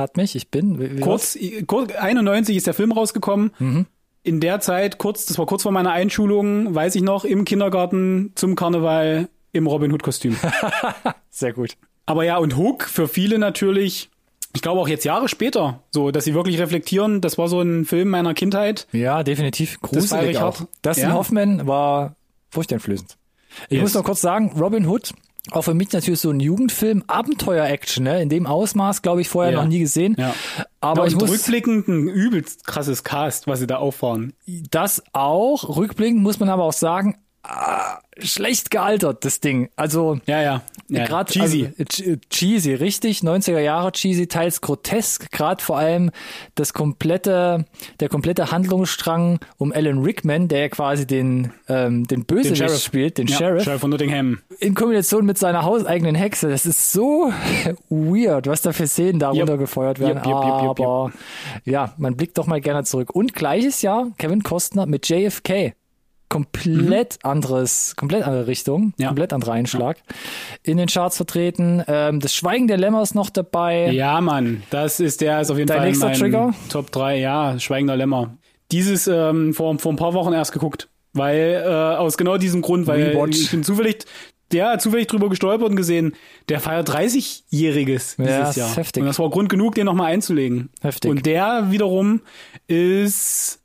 [0.00, 1.00] Hat mich, ich bin.
[1.00, 3.52] Kurz, kurz, 91 ist der Film rausgekommen.
[3.58, 3.86] Mhm.
[4.22, 8.32] In der Zeit, kurz, das war kurz vor meiner Einschulung, weiß ich noch, im Kindergarten
[8.34, 10.36] zum Karneval im Robin Hood Kostüm.
[10.42, 11.14] was?
[11.30, 11.76] Sehr gut.
[12.06, 14.10] Aber ja, und Hook für viele natürlich,
[14.52, 17.84] ich glaube auch jetzt Jahre später, so, dass sie wirklich reflektieren, das war so ein
[17.84, 18.86] Film meiner Kindheit.
[18.92, 19.80] Ja, definitiv.
[19.80, 20.60] Gruselig ich auch.
[20.82, 21.14] Dustin Ja.
[21.14, 22.14] Hoffman war
[22.50, 23.16] furchteinflößend.
[23.68, 23.82] Ich Yes.
[23.82, 25.12] muss noch kurz sagen, Robin Hood,
[25.50, 28.20] auch für mich natürlich so ein Jugendfilm, Abenteuer-Action, ne?
[28.22, 29.62] in dem Ausmaß, glaube ich, vorher Ja.
[29.62, 30.14] noch nie gesehen.
[30.18, 30.34] Ja.
[30.80, 34.34] Aber ja, ich muss rückblickend ein übelst krasses Cast, was sie da auffahren.
[34.70, 37.16] das auch, rückblickend muss man aber auch sagen,
[38.18, 39.70] schlecht gealtert, das Ding.
[39.76, 40.62] Also Ja, ja.
[40.88, 41.66] ja gerade cheesy.
[41.78, 43.20] Also, ch- cheesy, richtig.
[43.20, 45.30] 90er Jahre cheesy, teils grotesk.
[45.32, 46.10] Gerade vor allem
[46.54, 47.64] das komplette,
[48.00, 52.82] der komplette Handlungsstrang um Alan Rickman, der ja quasi den, ähm, den Bösewicht Sheriff.
[52.82, 54.38] spielt, den ja, Sheriff, Sheriff von Nottingham.
[54.58, 56.48] in Kombination mit seiner hauseigenen Hexe.
[56.50, 57.32] Das ist so
[57.88, 59.40] weird, was da für Szenen da Yep.
[59.40, 60.18] runtergefeuert werden.
[60.18, 60.80] Yep, yep.
[60.80, 61.12] Aber
[61.64, 63.10] ja, man blickt doch mal gerne zurück.
[63.14, 65.72] Und gleiches Jahr Kevin Costner mit JFK.
[66.30, 68.94] Komplett anderes, komplett andere Richtung, Mhm.
[68.98, 69.06] Ja.
[69.08, 69.98] komplett anderer Einschlag.
[70.62, 71.82] In den Charts vertreten.
[71.86, 73.90] Ähm, das Schweigen der Lämmer ist noch dabei.
[73.90, 76.54] Ja, Mann, das ist der ist auf jeden Dein Fall nächster mein Trigger?
[76.70, 78.38] Top 3, ja, Schweigender Lämmer.
[78.72, 82.86] Dieses ähm, vor, vor ein paar Wochen erst geguckt, weil äh, aus genau diesem Grund,
[82.86, 83.36] weil Rewatch.
[83.38, 84.04] ich bin zufällig
[84.52, 86.14] ja, zufällig drüber gestolpert und gesehen,
[86.48, 88.76] der feiert 30-Jähriges dieses Ja, ist Jahr.
[88.76, 89.02] heftig.
[89.02, 90.70] Und das war Grund genug, den nochmal einzulegen.
[90.80, 91.08] Heftig.
[91.10, 92.20] Und der wiederum
[92.66, 93.59] ist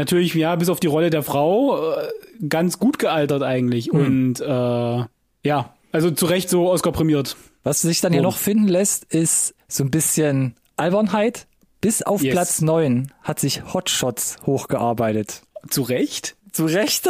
[0.00, 2.08] natürlich, ja, bis auf die Rolle der Frau, äh,
[2.48, 3.86] ganz gut gealtert eigentlich.
[3.92, 4.00] Hm.
[4.00, 5.04] Und äh,
[5.44, 7.36] ja, also zu Recht so Oscar prämiert.
[7.62, 8.24] Was sich dann hier Oh.
[8.24, 11.46] noch finden lässt, ist so ein bisschen Albernheit.
[11.80, 12.32] Bis auf Yes.
[12.34, 15.42] Platz 9 hat sich Hotshots hochgearbeitet.
[15.68, 16.36] Zu Recht?
[16.52, 17.08] Zu Recht.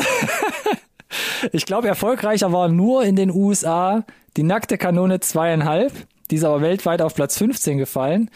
[1.53, 4.05] ich glaube, erfolgreicher war nur in den USA
[4.37, 5.93] die nackte Kanone zweieinhalb.
[6.31, 8.31] Die ist aber weltweit auf Platz 15 gefallen.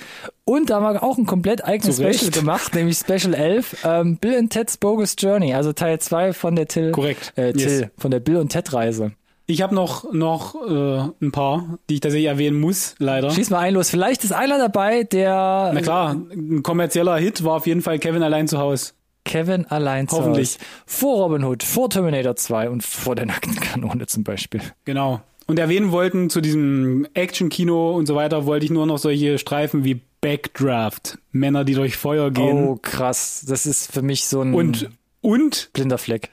[0.44, 2.18] Und da haben wir auch ein komplett eigenes Zu Recht.
[2.20, 3.76] Special gemacht, nämlich Special 11.
[3.84, 6.90] Ähm, Bill and Ted's Bogus Journey, also Teil 2 von der Till.
[6.90, 7.32] Korrekt.
[7.36, 7.86] Äh, Till, Yes.
[7.96, 9.12] von der Bill und Ted Reise.
[9.46, 13.30] Ich habe noch noch äh, ein paar, die ich tatsächlich erwähnen muss, leider.
[13.30, 13.90] Schieß mal ein los.
[13.90, 18.22] Vielleicht ist einer dabei, der Na klar, ein kommerzieller Hit war auf jeden Fall Kevin
[18.22, 18.92] allein zu Hause.
[19.26, 20.54] Kevin allein zu Hoffentlich.
[20.54, 20.58] Hause.
[20.86, 24.60] Vor Robin Hood, vor Terminator 2 und vor der nackten Kanone zum Beispiel.
[24.84, 25.20] Genau.
[25.46, 29.84] Und erwähnen wollten zu diesem Action-Kino und so weiter, wollte ich nur noch solche Streifen
[29.84, 33.44] wie Backdraft, Männer, die durch Feuer gehen Oh, krass.
[33.46, 34.88] Das ist für mich so ein und
[35.20, 36.30] und blinder Fleck.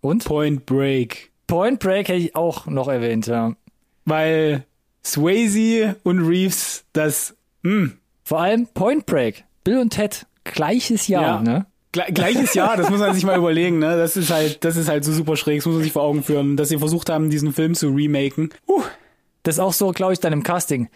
[0.00, 0.24] Und?
[0.24, 3.54] Point Break, Point Break hätte ich auch noch erwähnt, ja.
[4.04, 4.64] weil
[5.04, 9.44] Swayze und Reeves das hm, Vor allem Point Break.
[9.64, 11.42] Bill und Ted, gleiches Jahr, Ja.
[11.42, 11.66] ne?
[11.92, 13.96] Gle gleiches Jahr, das muss man sich mal überlegen, ne?
[13.96, 16.22] Das ist halt, das ist halt so super schräg, das muss man sich vor Augen
[16.22, 18.50] führen, dass sie versucht haben, diesen Film zu remaken.
[18.66, 18.82] Uh,
[19.42, 20.88] Das ist auch so, glaube ich, dann im Casting.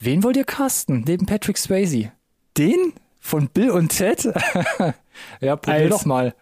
[0.00, 1.04] Wen wollt ihr casten?
[1.06, 2.10] Neben Patrick Swayze?
[2.58, 2.94] Den?
[3.20, 4.24] Von Bill und Ted?
[5.40, 6.34] ja, probier Als- doch mal.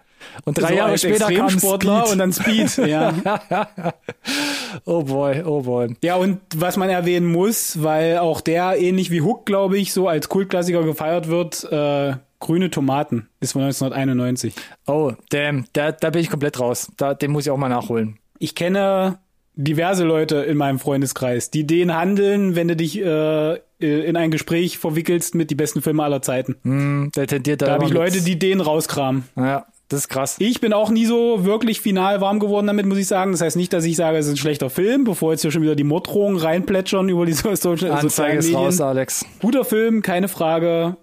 [0.44, 2.12] Und drei so Jahre später kam Extremsportler Speed.
[2.12, 3.14] und dann Speed, ja.
[4.84, 5.94] oh boy, oh boy.
[6.02, 10.08] Ja, und was man erwähnen muss, weil auch der ähnlich wie Hook, glaube ich, so
[10.08, 14.54] als Kultklassiker gefeiert wird, äh, Grüne Tomaten ist von 1991.
[14.86, 16.90] Oh, damn, da, da bin ich komplett raus.
[16.96, 18.18] Da, den muss ich auch mal nachholen.
[18.38, 19.18] Ich kenne
[19.54, 24.78] diverse Leute in meinem Freundeskreis, die den handeln, wenn du dich äh, in ein Gespräch
[24.78, 26.56] verwickelst mit die besten Filme aller Zeiten.
[26.62, 29.24] Hm, der tendiert da, Da habe ich Leute, die den rauskramen.
[29.36, 30.36] Ja, das ist krass.
[30.38, 33.32] Ich bin auch nie so wirklich final warm geworden damit, muss ich sagen.
[33.32, 35.62] Das heißt nicht, dass ich sage, es ist ein schlechter Film, bevor jetzt hier schon
[35.62, 38.60] wieder die Morddrohungen reinplätschern über die so Social Anzeige sozialen ist Medien.
[38.60, 39.24] raus, Alex.
[39.40, 40.96] Guter Film, keine Frage.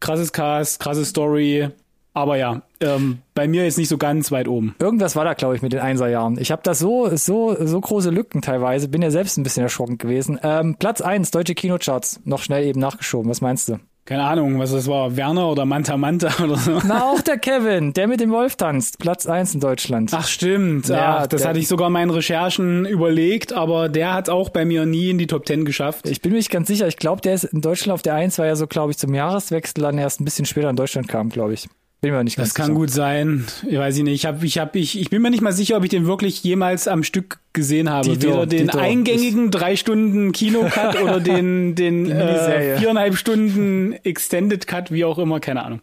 [0.00, 1.68] Krasses Cast, krasse Story.
[2.12, 4.74] Aber ja, ähm, bei mir ist nicht so ganz weit oben.
[4.80, 6.38] Irgendwas war da, glaube ich, mit den Einserjahren.
[6.40, 8.88] Ich habe da so, so, so große Lücken teilweise.
[8.88, 10.40] Bin ja selbst ein bisschen erschrocken gewesen.
[10.42, 12.20] Ähm, Platz eins deutsche Kinocharts.
[12.24, 13.30] Noch schnell eben nachgeschoben.
[13.30, 13.78] Was meinst du?
[14.10, 15.16] Keine Ahnung, was das war.
[15.16, 16.80] Werner oder Manta Manta oder so.
[16.84, 18.98] Na, auch der Kevin, der mit dem Wolf tanzt.
[18.98, 20.10] Platz eins in Deutschland.
[20.12, 24.28] Ach stimmt, Ja, Ach, das hatte ich sogar in meinen Recherchen überlegt, aber der hat
[24.28, 26.08] auch bei mir nie in die Top Ten geschafft.
[26.08, 26.88] Ich bin mir nicht ganz sicher.
[26.88, 29.14] Ich glaube, der ist in Deutschland auf der eins, weil er so, glaube ich, zum
[29.14, 31.68] Jahreswechsel dann erst ein bisschen später in Deutschland kam, glaube ich.
[32.00, 32.78] Bin mir nicht ganz Das kann sicher.
[32.78, 33.44] gut sein.
[33.68, 34.14] Ich weiß ich nicht.
[34.14, 36.42] Ich, hab, ich, hab, ich, ich bin mir nicht mal sicher, ob ich den wirklich
[36.42, 38.08] jemals am Stück gesehen habe.
[38.08, 38.78] Dito, Weder den Dito.
[38.78, 45.40] eingängigen drei Stunden Kinocut oder den, den äh, viereinhalb Stunden Extended Cut, wie auch immer,
[45.40, 45.80] keine Ahnung.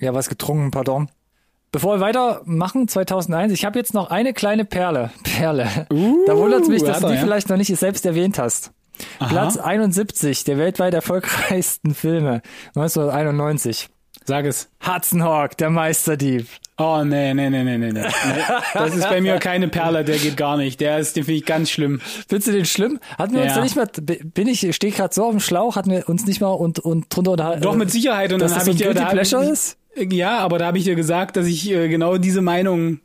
[0.00, 1.08] Ja, was getrunken, pardon.
[1.72, 5.10] Bevor wir weitermachen, 2001, ich habe jetzt noch eine kleine Perle.
[5.22, 5.86] Perle.
[6.26, 7.20] da wundert es mich, dass du die ja.
[7.20, 8.72] vielleicht noch nicht selbst erwähnt hast.
[9.18, 12.42] Platz 71 der weltweit erfolgreichsten Filme
[12.74, 13.88] 1991.
[14.28, 14.68] Sag es.
[14.86, 16.48] Hudson Hawk, der Meisterdieb.
[16.76, 18.04] Oh, nee, nee, nee, nee, nee, nee.
[18.74, 20.82] Das ist bei mir keine Perle, der geht gar nicht.
[20.82, 21.98] Der ist, den finde ich ganz schlimm.
[22.28, 23.00] Findest du den schlimm?
[23.16, 23.56] Hatten wir uns Ja.
[23.56, 26.42] da nicht mal, bin ich, stehe gerade so auf dem Schlauch, hatten wir uns nicht
[26.42, 27.62] mal und, und drunter unterhalten.
[27.62, 28.30] Doch, mit Sicherheit.
[28.34, 29.78] Und dass dann das habe so ich dir, Pleasure ich, ist?
[29.96, 33.00] Ja, aber da habe ich dir gesagt, dass ich äh, genau diese Meinung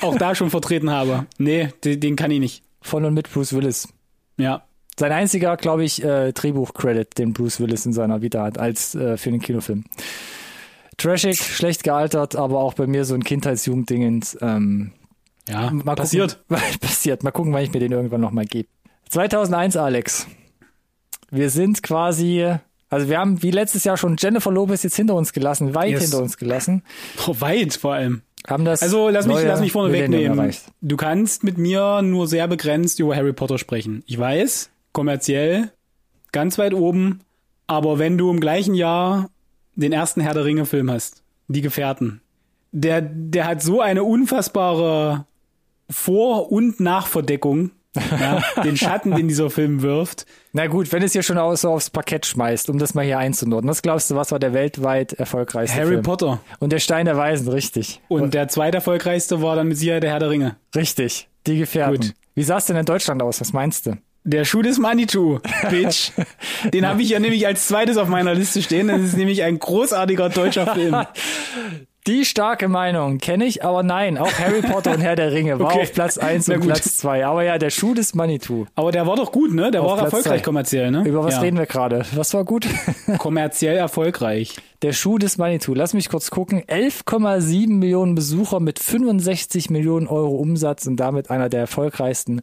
[0.00, 1.26] auch da schon vertreten habe.
[1.36, 2.62] Nee, den, den kann ich nicht.
[2.80, 3.88] Von und mit Bruce Willis.
[4.38, 4.62] Ja.
[4.98, 9.18] Sein einziger, glaube ich, äh, Drehbuch-Credit, den Bruce Willis in seiner Vita hat, als äh,
[9.18, 9.84] für den Kinofilm.
[10.96, 14.36] Trashig, schlecht gealtert, aber auch bei mir so ein Kindheitsjugenddingens.
[14.40, 14.92] Ähm,
[15.48, 16.38] Ja, mal passiert.
[16.48, 17.22] Gucken, passiert.
[17.22, 18.68] Mal gucken, wann ich mir den irgendwann nochmal gebe.
[19.10, 20.26] 2001, Alex.
[21.30, 22.46] Wir sind quasi,
[22.90, 26.02] also wir haben wie letztes Jahr schon Jennifer Lopez jetzt hinter uns gelassen, weit Yes.
[26.02, 26.82] hinter uns gelassen.
[27.26, 28.22] Oh, weit vor allem.
[28.46, 30.52] Haben das Also lass mich, lass mich vorne wegnehmen.
[30.80, 34.02] Du kannst mit mir nur sehr begrenzt über Harry Potter sprechen.
[34.06, 35.70] Ich weiß, kommerziell,
[36.32, 37.20] ganz weit oben,
[37.68, 39.30] aber wenn du im gleichen Jahr
[39.74, 42.20] den ersten Herr der Ringe Film hast, Die Gefährten,
[42.72, 45.26] der, der hat so eine unfassbare
[45.90, 50.24] Vor- und Nachverdeckung, ja, den Schatten, den dieser Film wirft.
[50.52, 53.18] Na gut, wenn es hier schon auch so aufs Parkett schmeißt, um das mal hier
[53.18, 53.68] einzunordnen.
[53.70, 56.02] Was glaubst du, was war der weltweit erfolgreichste Harry Film?
[56.02, 56.40] Potter.
[56.58, 58.00] Und der Stein der Weisen, richtig.
[58.08, 60.56] Und der zweiterfolgreichste war dann mit Sicherheit der Herr der Ringe.
[60.74, 61.28] Richtig.
[61.46, 61.96] Die Gefährten.
[61.96, 62.14] Gut.
[62.34, 63.40] Wie sah es denn in Deutschland aus?
[63.42, 63.96] Was meinst du?
[64.24, 66.12] Der Schuh des Manitou, Bitch.
[66.72, 68.88] Den habe ich ja nämlich als zweites auf meiner Liste stehen.
[68.88, 70.94] Das ist nämlich ein großartiger deutscher Film.
[72.08, 75.66] Die starke Meinung kenne ich, aber nein, auch Harry Potter und Herr der Ringe war
[75.72, 75.82] Okay.
[75.82, 76.62] auf Platz 1 Na und.
[76.62, 77.24] Platz 2.
[77.24, 78.66] Aber ja, der Schuh des Manitou.
[78.74, 79.70] Aber der war doch gut, ne?
[79.70, 80.44] Der Auf war Platz erfolgreich zwei.
[80.44, 81.04] kommerziell, ne?
[81.06, 81.40] Über was ja.
[81.42, 82.04] reden wir gerade?
[82.16, 82.66] Was war gut?
[83.18, 84.56] Kommerziell erfolgreich.
[84.82, 85.74] Der Schuh des Manitou.
[85.74, 86.62] Lass mich kurz gucken.
[86.62, 92.42] 11,7 Millionen Besucher mit 65 Millionen Euro Umsatz und damit einer der erfolgreichsten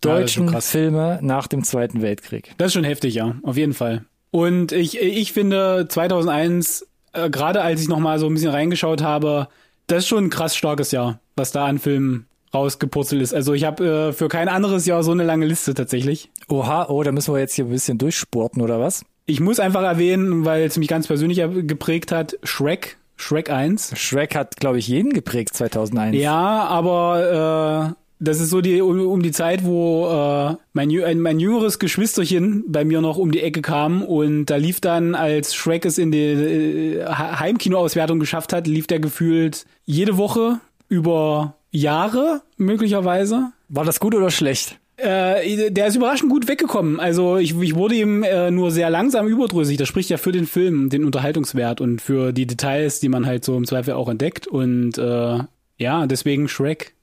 [0.00, 0.70] deutschen krass.
[0.70, 2.54] Filme nach dem Zweiten Weltkrieg.
[2.56, 3.34] Das ist schon heftig, ja.
[3.42, 4.06] Auf jeden Fall.
[4.30, 6.86] Und ich, ich finde 2001,
[7.24, 9.48] äh, gerade als ich noch mal so ein bisschen reingeschaut habe,
[9.86, 13.34] das ist schon ein krass starkes Jahr, was da an Filmen rausgepurzelt ist.
[13.34, 16.30] Also ich habe äh, für kein anderes Jahr so eine lange Liste tatsächlich.
[16.48, 19.04] Oha, oh, da müssen wir jetzt hier ein bisschen durchspurten, oder was?
[19.26, 23.98] Ich muss einfach erwähnen, weil es mich ganz persönlich geprägt hat, Shrek, Shrek 1.
[23.98, 26.16] Shrek hat, glaube ich, jeden geprägt 2001.
[26.16, 31.40] Ja, aber äh, das ist so die um, um die Zeit, wo äh, mein, mein
[31.40, 35.84] jüngeres Geschwisterchen bei mir noch um die Ecke kam und da lief dann, als Shrek
[35.84, 43.52] es in die äh, Heimkinoauswertung geschafft hat, lief der gefühlt jede Woche über Jahre möglicherweise.
[43.68, 44.78] War das gut oder schlecht?
[44.96, 46.98] Äh, der ist überraschend gut weggekommen.
[46.98, 49.76] Also ich, ich wurde ihm äh, nur sehr langsam überdrüssig.
[49.76, 53.44] Das spricht ja für den Film, den Unterhaltungswert und für die Details, die man halt
[53.44, 54.48] so im Zweifel auch entdeckt.
[54.48, 55.38] Und äh,
[55.76, 56.94] ja, deswegen Shrek.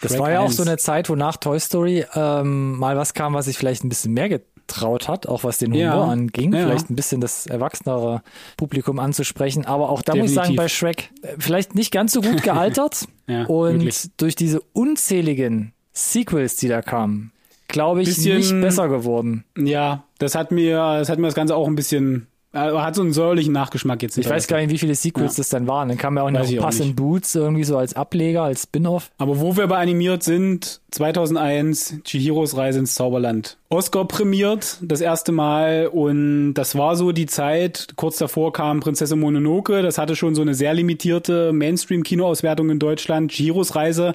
[0.00, 0.56] Das Shrek war ja auch 1.
[0.56, 3.88] so eine Zeit, wo nach Toy Story ähm, mal was kam, was sich vielleicht ein
[3.88, 6.60] bisschen mehr getraut hat, auch was den Humor Ja, anging, ja.
[6.64, 8.22] vielleicht ein bisschen das erwachsenere
[8.56, 9.64] Publikum anzusprechen.
[9.66, 10.56] Aber auch da muss ich sagen, Definitiv.
[10.64, 13.06] bei Shrek äh, vielleicht nicht ganz so gut gealtert.
[13.26, 14.06] Ja, und wirklich.
[14.16, 17.32] durch diese unzähligen Sequels, die da kamen,
[17.68, 19.44] glaube ich, Bisschen- nicht besser geworden.
[19.56, 22.26] Ja, das hat mir, das hat mir das Ganze auch ein bisschen,
[22.66, 24.18] äh, hat so einen säuerlichen Nachgeschmack jetzt.
[24.18, 25.40] Ich weiß gar nicht, wie viele Sequels Ja.
[25.42, 25.88] das dann waren.
[25.88, 26.94] Dann kam ja auch noch Weiß Pass in.
[26.96, 29.10] Boots irgendwie so als Ableger, als Spin-off.
[29.18, 33.58] Aber wo wir bei animiert sind, 2001, Chihiros Reise ins Zauberland.
[33.68, 39.20] Oscar prämiert, das erste Mal und das war so die Zeit, kurz davor kam Prinzessin
[39.20, 43.30] Mononoke, das hatte schon so eine sehr limitierte Mainstream-Kinoauswertung in Deutschland.
[43.32, 44.14] Chihiros Reise,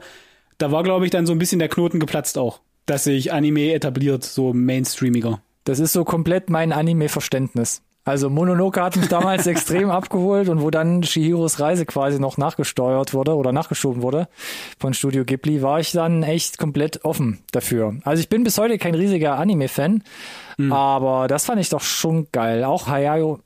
[0.57, 3.73] da war glaube ich dann so ein bisschen der Knoten geplatzt auch, dass sich Anime
[3.73, 5.39] etabliert, so mainstreamiger.
[5.65, 7.81] Das ist so komplett mein Anime-Verständnis.
[8.05, 13.13] Also Mononoke hat mich damals extrem abgeholt und wo dann Shihiros Reise quasi noch nachgesteuert
[13.13, 14.27] wurde oder nachgeschoben wurde
[14.77, 17.95] von Studio Ghibli, war ich dann echt komplett offen dafür.
[18.03, 20.03] Also ich bin bis heute kein riesiger Anime-Fan,
[20.69, 22.63] aber das fand ich doch schon geil.
[22.63, 23.39] Auch Hayao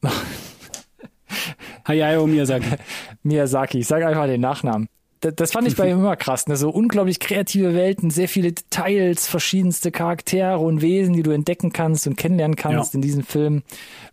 [1.88, 2.66] Hayao Miyazaki.
[3.24, 4.88] Miyazaki, ich sage einfach den Nachnamen.
[5.22, 6.56] Da- Das fand ich bei ihm immer krass, ne?
[6.58, 12.06] So unglaublich kreative Welten, sehr viele Details, verschiedenste Charaktere und Wesen, die du entdecken kannst
[12.08, 12.98] und kennenlernen kannst Ja.
[12.98, 13.64] in diesem Film.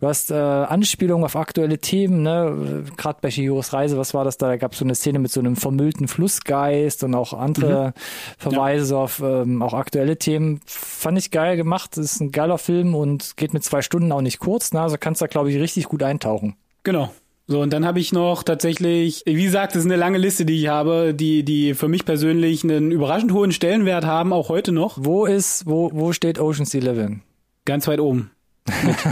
[0.01, 2.83] Du hast äh, Anspielungen auf aktuelle Themen, ne?
[2.97, 4.47] Gerade bei Shihiros Reise, was war das da?
[4.47, 7.93] Da gab es so eine Szene mit so einem vermüllten Flussgeist und auch andere
[8.37, 10.59] Verweise so auf ähm, auch aktuelle Themen.
[10.65, 11.91] Fand ich geil gemacht.
[11.97, 14.81] Das ist ein geiler Film und geht mit zwei Stunden auch nicht kurz, ne?
[14.81, 16.55] Also kannst da, glaube ich, richtig gut eintauchen.
[16.83, 17.11] Genau.
[17.47, 20.61] So, und dann habe ich noch tatsächlich, wie gesagt, das ist eine lange Liste, die
[20.61, 24.97] ich habe, die, die für mich persönlich einen überraschend hohen Stellenwert haben, auch heute noch.
[24.99, 27.21] Wo ist, wo, wo steht Ocean's Eleven?
[27.65, 28.31] Ganz weit oben.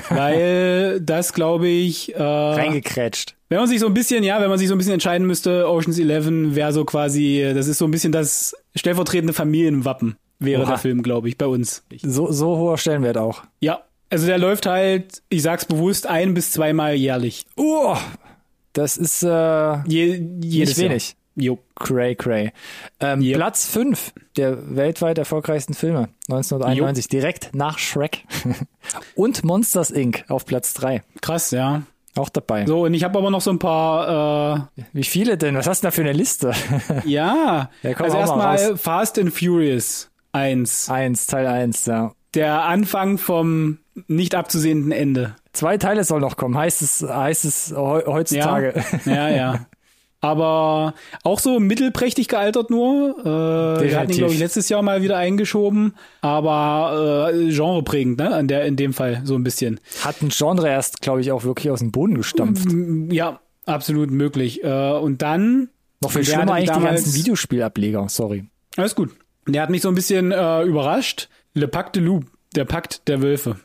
[0.10, 3.36] Weil das, glaube ich, äh, reingekrätscht.
[3.50, 5.70] wenn man sich so ein bisschen, ja, wenn man sich so ein bisschen entscheiden müsste,
[5.70, 10.72] Ocean's Eleven wäre so quasi, das ist so ein bisschen das stellvertretende Familienwappen, wäre Oha.
[10.72, 11.84] der Film, glaube ich, bei uns.
[12.02, 13.44] So, so hoher Stellenwert auch.
[13.60, 17.46] Ja, also der läuft halt, ich sag's bewusst, ein bis zweimal jährlich.
[17.56, 17.96] Oh,
[18.74, 19.28] das ist äh,
[19.88, 21.16] Je, jedes nicht wenig.
[21.36, 21.58] Jo.
[21.76, 22.52] Cray, cray.
[23.00, 23.36] Ähm, Yep.
[23.36, 28.24] Platz 5 der weltweit erfolgreichsten Filme 1991, direkt nach Shrek.
[29.16, 30.26] Und Monsters Inc.
[30.30, 31.02] auf Platz 3.
[31.22, 31.84] Krass, ja.
[32.16, 32.68] Auch dabei.
[32.68, 35.56] So, und ich habe aber noch so ein paar, äh, Wie viele denn?
[35.56, 36.54] Was hast du da für eine Liste?
[37.06, 37.72] ja.
[37.82, 40.90] Ja, also erstmal Fast and Furious 1.
[40.90, 42.12] Eins, Teil 1, ja.
[42.36, 45.36] Der Anfang vom nicht abzusehenden Ende.
[45.54, 48.74] Zwei Teile soll noch kommen, heißt es, heißt es heu- heutzutage.
[49.06, 49.66] Ja, ja.
[50.20, 53.18] Aber auch so mittelprächtig gealtert nur.
[53.20, 55.96] Äh, wir hatten ihn, glaube ich, letztes Jahr mal wieder eingeschoben.
[56.22, 58.34] Aber äh, genreprägend, ne?
[58.34, 59.82] An der, in dem Fall so ein bisschen.
[60.02, 62.66] Hat ein Genre erst, glaube ich, auch wirklich aus dem Boden gestampft.
[63.12, 64.64] Ja, absolut möglich.
[64.64, 65.68] Äh, und dann
[66.02, 68.46] Noch viel schlimmer eigentlich die damals- ganzen Videospielableger, sorry.
[68.78, 69.10] Alles gut.
[69.46, 71.28] Der hat mich so ein bisschen äh, überrascht.
[71.54, 73.58] Le Pacte de Loup, der Pakt der Wölfe,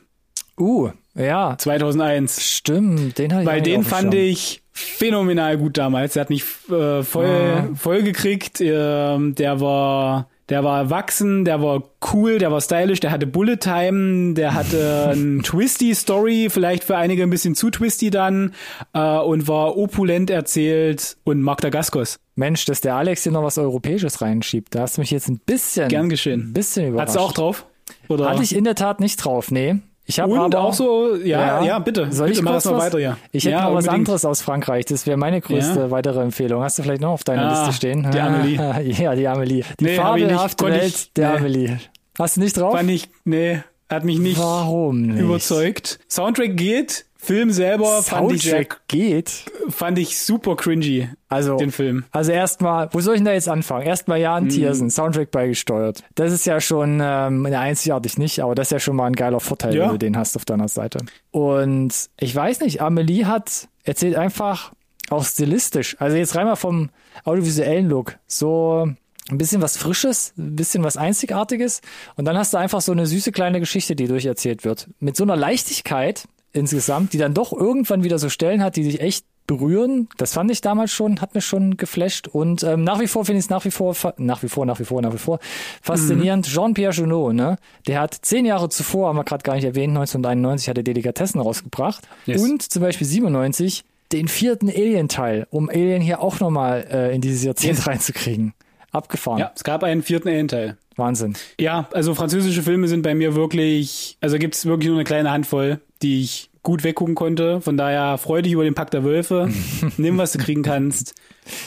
[0.59, 2.41] Uh, ja, 2001.
[2.41, 6.13] stimmt, den hatte ich nicht den fand ich phänomenal gut damals.
[6.13, 7.69] Der hat mich äh, voll, Ah.
[7.75, 8.61] voll gekriegt.
[8.61, 13.57] Ähm, der war, der war erwachsen, der war cool, der war stylisch, der hatte Bullet
[13.57, 18.53] Time, der hatte ein twisty Story, vielleicht für einige ein bisschen zu twisty dann,
[18.93, 22.19] äh, und war opulent erzählt und Mark Dacascos.
[22.35, 24.73] Mensch, dass der Alex hier noch was Europäisches reinschiebt.
[24.73, 26.39] Da hast du mich jetzt ein bisschen, Gern geschehen.
[26.51, 27.09] ein bisschen überrascht.
[27.09, 27.65] Hat's auch drauf?
[28.07, 28.29] Oder?
[28.29, 29.75] Hatte ich in der Tat nicht drauf, nee.
[30.09, 32.11] Ich habe aber auch so, ja, ja, bitte.
[32.11, 32.85] Soll bitte ich kurz mal was?
[32.85, 33.17] weiter, ja.
[33.31, 34.85] Ich hätte ja, noch was anderes aus Frankreich.
[34.85, 35.91] Das wäre meine größte Ja.
[35.91, 36.63] weitere Empfehlung.
[36.63, 38.09] Hast du vielleicht noch auf deiner Ah, Liste stehen?
[38.11, 38.55] die Amelie.
[39.03, 39.63] ja, die Amelie.
[39.79, 41.37] Die Nee, fabelhafte Welt ich- der nee.
[41.37, 41.77] Amelie.
[42.17, 42.73] Hast du nicht drauf?
[42.75, 45.21] Fand ich, nee, hat mich nicht Warum nicht?
[45.21, 45.99] überzeugt.
[46.09, 49.29] Soundtrack geht, Film selber fand ich, sehr, geht.
[49.67, 52.05] fand ich super cringy, Also, den Film.
[52.11, 53.85] also erstmal, wo soll ich denn da jetzt anfangen?
[53.85, 54.49] Erstmal Jan Hm.
[54.49, 56.01] Tiersen, Soundtrack beigesteuert.
[56.15, 59.41] Das ist ja schon, ähm, einzigartig nicht, aber das ist ja schon mal ein geiler
[59.41, 59.83] Vorteil, Ja.
[59.83, 60.99] wenn du den hast auf deiner Seite.
[61.31, 64.71] Und ich weiß nicht, Amelie hat, erzählt einfach
[65.09, 66.89] auch stilistisch, also jetzt rein mal vom
[67.25, 68.87] audiovisuellen Look, so
[69.29, 71.81] ein bisschen was Frisches, ein bisschen was Einzigartiges
[72.15, 74.87] und dann hast du einfach so eine süße kleine Geschichte, die durcherzählt wird.
[74.99, 79.01] Mit so einer Leichtigkeit insgesamt, die dann doch irgendwann wieder so Stellen hat, die dich
[79.01, 80.07] echt berühren.
[80.17, 83.39] Das fand ich damals schon, hat mir schon geflasht und ähm, nach wie vor finde
[83.39, 85.39] ich es nach wie vor, nach wie vor, nach wie vor, nach wie vor
[85.81, 86.47] faszinierend.
[86.47, 86.51] Mhm.
[86.51, 87.57] Jean-Pierre Junot, ne?
[87.87, 91.41] Der hat zehn Jahre zuvor, haben wir gerade gar nicht erwähnt, 1991 hat er Delikatessen
[91.41, 92.41] rausgebracht Yes.
[92.43, 97.43] und zum Beispiel 97 den vierten Alien-Teil, um Alien hier auch nochmal äh, in dieses
[97.43, 98.53] Jahrzehnt reinzukriegen.
[98.91, 99.39] Abgefahren.
[99.39, 100.77] Ja, es gab einen vierten Alien-Teil.
[100.99, 101.33] Wahnsinn.
[101.59, 105.79] Ja, also französische Filme sind bei mir wirklich, also gibt's wirklich nur eine kleine Handvoll,
[106.01, 107.61] die ich gut weggucken konnte.
[107.61, 109.49] Von daher freu dich über den Pakt der Wölfe.
[109.97, 111.15] Nimm, was du kriegen kannst.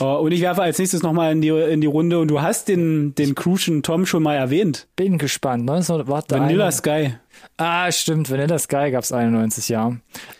[0.00, 2.18] Äh, Und ich werfe als nächstes nochmal in die, in die Runde.
[2.18, 4.86] Und du hast den, den Crucian Tom schon mal erwähnt.
[4.94, 5.64] Bin gespannt.
[5.64, 7.14] 19, warte, Vanilla eine- Sky.
[7.56, 8.30] Ah, stimmt.
[8.30, 9.96] Vanilla Sky gab's 91, ja.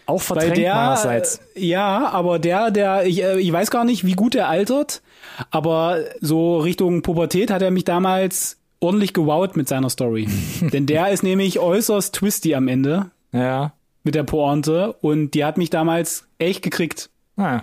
[0.07, 1.41] Auch verdrängt der, meinerseits.
[1.57, 5.03] ja, aber der, der, ich, äh, ich weiß gar nicht, wie gut er altert,
[5.51, 10.29] aber so Richtung Pubertät hat er mich damals ordentlich gewowt mit seiner Story.
[10.73, 13.73] Denn der ist nämlich äußerst twisty am Ende Ja.
[14.05, 17.09] mit der Pointe und die hat mich damals echt gekriegt.
[17.37, 17.63] Ah,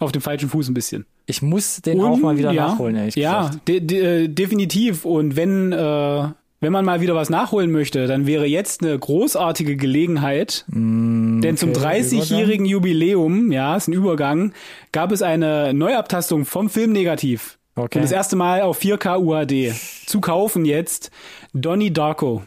[0.00, 1.06] Auf dem falschen Fuß ein bisschen.
[1.26, 3.68] ich muss den Und, auch mal wieder ja, nachholen, ehrlich Ja, gesagt.
[3.68, 5.04] de, de, äh, definitiv.
[5.04, 6.28] Und wenn, äh,
[6.60, 10.64] wenn man mal wieder was nachholen möchte, dann wäre jetzt eine großartige Gelegenheit.
[10.68, 14.52] denn zum Mm, okay, 30-jährigen Jubiläum, ja, ist ein Übergang,
[14.92, 17.57] gab es eine Neuabtastung vom Film Negativ.
[17.78, 17.98] Okay.
[17.98, 19.74] Und das erste Mal auf 4K UHD.
[20.06, 21.10] Zu kaufen jetzt
[21.54, 22.42] Donnie Darko.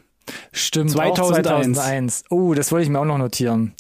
[0.52, 1.20] Stimmt, 2001.
[1.20, 2.24] Auch 2001.
[2.30, 3.74] Oh, das wollte ich mir auch noch notieren.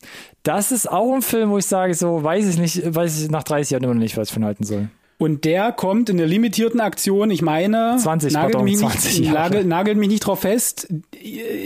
[0.43, 3.43] Das ist auch ein Film, wo ich sage, so weiß ich nicht, weiß ich nach
[3.43, 4.89] 30 Jahren immer noch nicht, was ich von halten soll.
[5.17, 9.31] Und der kommt in der limitierten Aktion, ich meine, 20, nagelt, pardon, mich 20 nicht,
[9.67, 10.91] nagelt mich nicht drauf fest,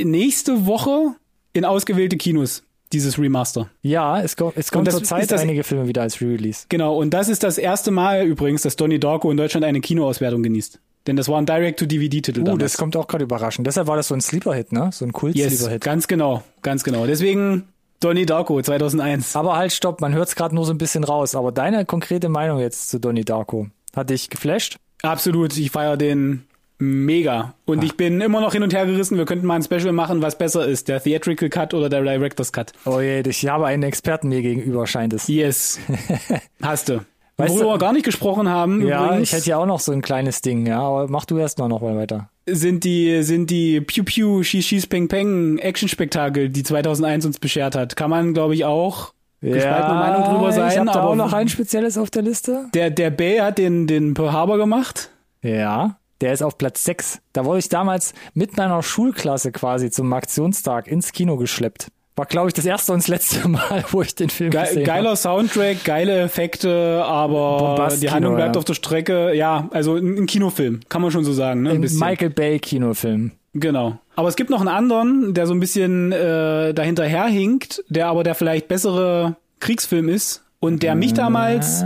[0.04, 1.15] nächste Woche
[1.54, 2.63] in ausgewählte Kinos,
[2.96, 3.70] dieses Remaster.
[3.82, 6.66] Ja, es kommt, es kommt zurzeit einige Filme wieder als Re-Release.
[6.70, 10.42] Genau, und das ist das erste Mal übrigens, dass Donnie Darko in Deutschland eine Kinoauswertung
[10.42, 10.80] genießt.
[11.08, 12.64] Denn das war ein Direct-to-DVD-Titel Uh, damals.
[12.64, 13.68] das kommt auch gerade überraschend.
[13.68, 14.90] Deshalb war das so ein Sleeper-Hit, ne?
[14.92, 15.84] So ein yes, Kult-Sleeper-Hit.
[15.84, 17.06] ganz genau, ganz genau.
[17.06, 17.66] Deswegen
[18.00, 19.36] Donnie Darko 2001.
[19.36, 21.36] Aber halt, stopp, man hört es gerade nur so ein bisschen raus.
[21.36, 23.68] Aber deine konkrete Meinung jetzt zu Donnie Darko?
[23.96, 24.78] Hat dich geflasht?
[25.04, 26.46] Absolut, ich feiere den
[26.78, 27.54] mega.
[27.66, 27.84] Und Ah.
[27.84, 29.18] ich bin immer noch hin und her gerissen.
[29.18, 32.52] Wir könnten mal ein Special machen, was besser ist, der Theatrical Cut oder der Director's
[32.52, 32.74] Cut.
[32.86, 35.28] Oh je, ich habe einen Experten mir gegenüber, scheint es.
[35.28, 35.80] Yes.
[36.62, 37.00] Hast du.
[37.38, 39.92] Weißt Worüber wir gar nicht gesprochen haben, Ja, übrigens, ich hätte ja auch noch so
[39.92, 42.30] ein kleines Ding, ja, aber mach du erst mal noch mal weiter.
[42.46, 47.76] sind die, sind die Pew Pew, Schieß Schieß Peng Peng Action-Spektakel, die 2001 uns beschert
[47.76, 47.98] hat.
[47.98, 50.80] Kann man, glaube ich, auch gespaltener Meinung drüber ich sein.
[50.88, 52.68] hab da aber auch noch ein spezielles auf der Liste.
[52.74, 55.10] der, der Bay hat den, den Pearl Harbor gemacht.
[55.42, 57.19] Ja, der ist auf Platz 6.
[57.34, 61.88] Da wurde ich damals mit meiner Schulklasse quasi zum Aktionstag ins Kino geschleppt.
[62.17, 64.86] War, glaube ich, das erste und das letzte Mal, wo ich den Film Ge gesehen
[64.86, 65.17] geiler habe.
[65.17, 68.60] Soundtrack, geile Effekte, aber die Handlung bleibt ja.
[68.60, 69.34] auf der Strecke.
[69.34, 71.63] Ja, also ein, Kinofilm, kann man schon so sagen.
[71.63, 71.71] Ne?
[71.71, 71.99] Ein Ein.
[71.99, 73.32] Michael Bay Kinofilm.
[73.54, 73.97] Genau.
[74.15, 78.23] Aber es gibt noch einen anderen, der so ein bisschen äh, dahinterher hinkt, der aber
[78.23, 81.84] der vielleicht bessere Kriegsfilm ist und der mich damals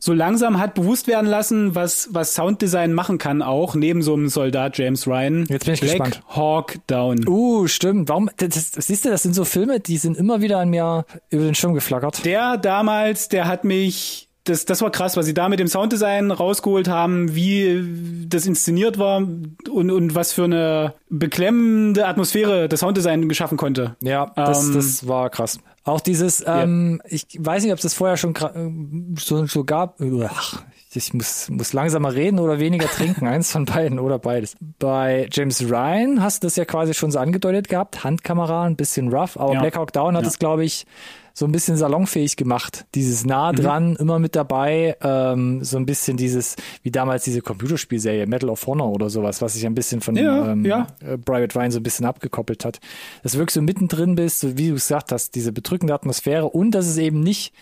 [0.00, 4.28] so langsam hat bewusst werden lassen, was was Sounddesign machen kann auch neben so einem
[4.28, 5.44] Soldat James Ryan.
[5.48, 6.22] Jetzt bin ich Black gespannt.
[6.28, 7.28] Hawk Down.
[7.28, 8.08] Uh, stimmt.
[8.08, 8.30] Warum?
[8.38, 11.44] Das, das, siehst du, das sind so Filme, die sind immer wieder an mir über
[11.44, 12.24] den Schirm geflackert.
[12.24, 16.30] Der damals, der hat mich das, das war krass, was sie da mit dem Sounddesign
[16.30, 23.28] rausgeholt haben, wie das inszeniert war und, und was für eine beklemmende Atmosphäre das Sounddesign
[23.28, 23.96] geschaffen konnte.
[24.00, 25.58] Ja, das, Ähm, das war krass.
[25.84, 29.98] Auch dieses, ähm, ich weiß nicht, ob es das vorher schon äh, so, so gab.
[30.28, 30.62] Ach,
[30.92, 33.26] ich muss, muss langsamer reden oder weniger trinken.
[33.26, 34.56] Eins von beiden oder beides.
[34.78, 38.04] Bei James Ryan hast du das ja quasi schon so angedeutet gehabt.
[38.04, 39.38] Handkamera, ein bisschen rough.
[39.38, 39.60] Aber Ja.
[39.60, 40.28] Black Hawk Down hat Ja.
[40.28, 40.86] es, glaube ich,
[41.34, 42.86] so ein bisschen salonfähig gemacht.
[42.94, 44.96] Dieses nah dran, immer mit dabei.
[45.02, 49.54] Ähm, so ein bisschen dieses, wie damals diese Computerspielserie Medal of Honor oder sowas, was
[49.54, 50.86] sich ein bisschen von Ja, ähm, ja.
[51.00, 52.80] äh, Private Ryan so ein bisschen abgekoppelt hat.
[53.22, 56.72] Dass du wirklich so mittendrin bist, so wie du gesagt hast, diese bedrückende Atmosphäre und
[56.72, 57.52] dass es eben nicht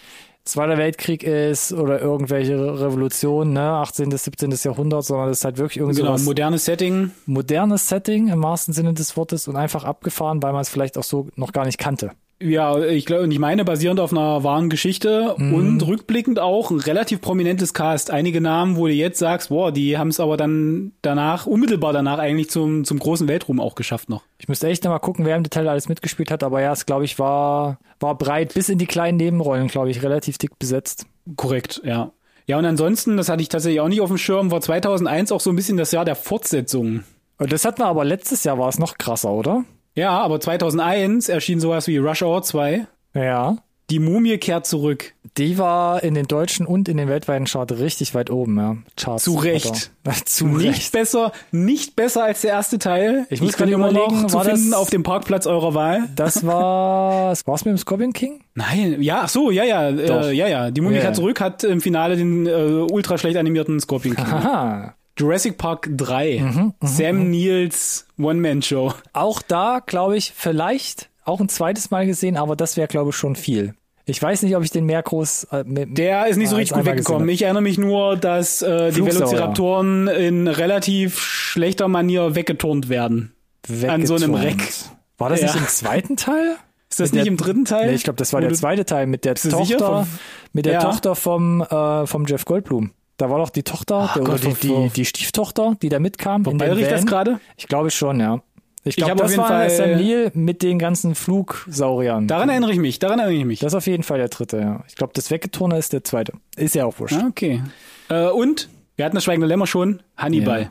[0.44, 4.08] Zweiter Weltkrieg ist oder irgendwelche Revolutionen, ne, 18.
[4.08, 4.50] bis 17.
[4.62, 7.10] Jahrhundert, sondern es ist halt wirklich irgendwie Genau, so modernes Setting.
[7.26, 11.04] modernes Setting im wahrsten Sinne des Wortes und einfach abgefahren, weil man es vielleicht auch
[11.04, 12.12] so noch gar nicht kannte.
[12.40, 15.54] Ja, ich glaube, und ich meine, basierend auf einer wahren Geschichte Mhm.
[15.54, 18.12] und rückblickend auch ein relativ prominentes Cast.
[18.12, 22.18] Einige Namen, wo du jetzt sagst, boah, die haben es aber dann danach, unmittelbar danach
[22.20, 24.22] eigentlich zum, zum großen Weltruhm auch geschafft noch.
[24.38, 27.04] Ich müsste echt nochmal gucken, wer im Detail alles mitgespielt hat, aber ja, es glaube
[27.04, 31.06] ich war, war breit bis in die kleinen Nebenrollen, glaube ich, relativ dick besetzt.
[31.34, 32.12] Korrekt, ja.
[32.46, 35.40] Ja, und ansonsten, das hatte ich tatsächlich auch nicht auf dem Schirm, war 2001 auch
[35.40, 37.02] so ein bisschen das Jahr der Fortsetzung.
[37.38, 39.64] Und das hatten wir aber letztes Jahr war es noch krasser, oder?
[39.98, 42.86] Ja, aber 2001 erschien sowas wie Rush Hour 2.
[43.14, 43.56] Ja.
[43.90, 45.14] Die Mumie kehrt zurück.
[45.38, 48.76] Die war in den deutschen und in den weltweiten Charts richtig weit oben, ja.
[48.96, 49.24] Charts.
[49.24, 49.90] Zu Recht.
[50.26, 50.92] Zu Nicht Recht.
[50.92, 53.26] besser, nicht besser als der erste Teil.
[53.30, 56.08] Ich muss gerade immer noch zu war das- finden auf dem Parkplatz eurer Wahl.
[56.14, 58.40] Das war, war's mit dem Scorpion King?
[58.54, 60.70] Nein, ja, ach so, ja, ja, äh, ja, ja.
[60.70, 62.50] Die Mumie Ja, kehrt zurück hat im Finale den äh,
[62.92, 64.24] ultra schlecht animierten Scorpion King.
[64.26, 64.94] Aha.
[65.18, 66.40] Jurassic Park 3.
[66.40, 68.94] Mhm, Sam Neils One-Man-Show.
[69.12, 73.16] Auch da, glaube ich, vielleicht auch ein zweites Mal gesehen, aber das wäre, glaube ich,
[73.16, 73.74] schon viel.
[74.06, 75.44] Ich weiß nicht, ob ich den mehr groß.
[75.52, 77.28] Äh, mit, Der ist nicht so richtig gut weggekommen.
[77.28, 79.04] Ich erinnere mich nur, dass äh, die.
[79.04, 83.34] Velociraptoren in relativ schlechter Manier weggeturnt werden.
[83.68, 83.92] habe.
[83.92, 84.60] an so einem Weggeturnt.
[84.62, 84.72] Reck.
[85.18, 85.46] War das Ja.
[85.48, 86.56] nicht im zweiten Teil?
[86.90, 87.88] Ist das Mit nicht der- im dritten Teil?
[87.88, 89.78] Nee, ich glaube, das war der zweite Teil mit der Tochter?
[89.78, 90.08] Vom-
[90.54, 90.80] mit der Ja.
[90.80, 92.92] Tochter vom, äh, vom Jeff Goldblum.
[93.18, 95.98] Da war doch die Tochter, der, oder Gott, die, wo- die, die Stieftochter, die da
[95.98, 96.46] mitkam.
[96.46, 97.40] Wobei ich das gerade?
[97.56, 98.40] Ich glaube schon, ja.
[98.84, 102.26] Ich glaube, hab auf das jeden war Fall- Sam Neill mit den ganzen Flugsauriern.
[102.28, 103.58] Daran erinnere ich mich, daran erinnere ich mich.
[103.60, 104.84] Das ist auf jeden Fall der dritte, ja.
[104.88, 106.32] Ich glaube, das Weggeturne ist der zweite.
[106.56, 107.16] Ist ja auch wurscht.
[107.20, 107.62] Ah, okay.
[108.08, 110.62] Äh, und, wir hatten das Schweigende Lämmer schon, Hannibal.
[110.62, 110.70] Ja.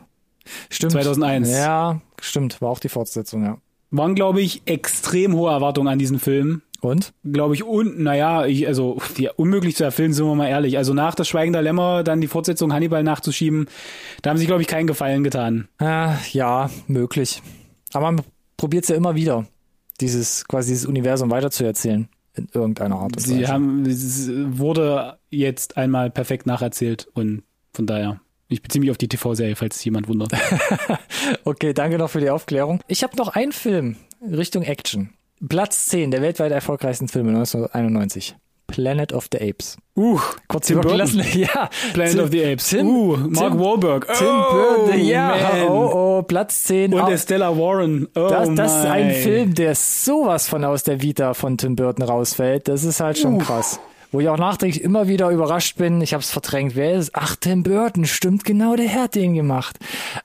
[0.70, 0.92] Stimmt.
[0.92, 1.50] 2001.
[1.50, 2.60] Ja, stimmt.
[2.62, 3.58] War auch die Fortsetzung, ja.
[3.90, 6.62] Waren, glaube ich, extrem hohe Erwartungen an diesen Film.
[6.80, 7.12] Und?
[7.24, 10.78] Glaube ich, und, naja, ich, also, die, unmöglich zu erfüllen, sind wir mal ehrlich.
[10.78, 13.66] Also nach das Schweigen der Lämmer dann die Fortsetzung Hannibal nachzuschieben,
[14.22, 15.68] da haben sie, glaube ich, keinen Gefallen getan.
[15.80, 17.42] Äh, ja, möglich.
[17.92, 18.24] Aber man
[18.56, 19.46] probiert es ja immer wieder,
[20.00, 22.08] dieses, quasi dieses Universum weiterzuerzählen.
[22.34, 23.52] In irgendeiner Art und Sie Weise.
[23.52, 27.42] haben, es wurde jetzt einmal perfekt nacherzählt und
[27.74, 30.32] von daher, ich beziehe mich auf die TV-Serie, falls es jemand wundert.
[31.44, 32.80] Okay, danke noch für die Aufklärung.
[32.86, 35.10] Ich habe noch einen Film Richtung Action.
[35.46, 38.36] Platz 10 der weltweit erfolgreichsten Filme 1991.
[38.66, 39.78] Planet of the Apes.
[39.96, 40.80] Uh, Kurz Tim.
[41.32, 41.70] Ja.
[41.94, 42.68] Planet Tim- of the Apes.
[42.68, 44.06] Tim, uh, Mark Tim- Wahlberg.
[44.18, 45.28] Tim oh, Burton, ja.
[45.28, 45.68] man.
[45.68, 46.92] Oh, oh, Platz 10.
[46.92, 48.08] Und Au- Estella Warren.
[48.14, 49.10] Oh, das, das ist ein.
[49.12, 52.68] Film, der sowas von aus der Vita von Tim Burton rausfällt.
[52.68, 53.38] Das ist halt schon Uh.
[53.38, 53.80] krass.
[54.10, 56.00] Wo ich auch nachträglich immer wieder überrascht bin.
[56.00, 56.74] Ich habe es verdrängt.
[56.76, 57.08] Wer ist?
[57.08, 57.14] es?
[57.14, 58.06] Ach, Tim Burton.
[58.06, 59.78] Stimmt, genau, der hat den gemacht.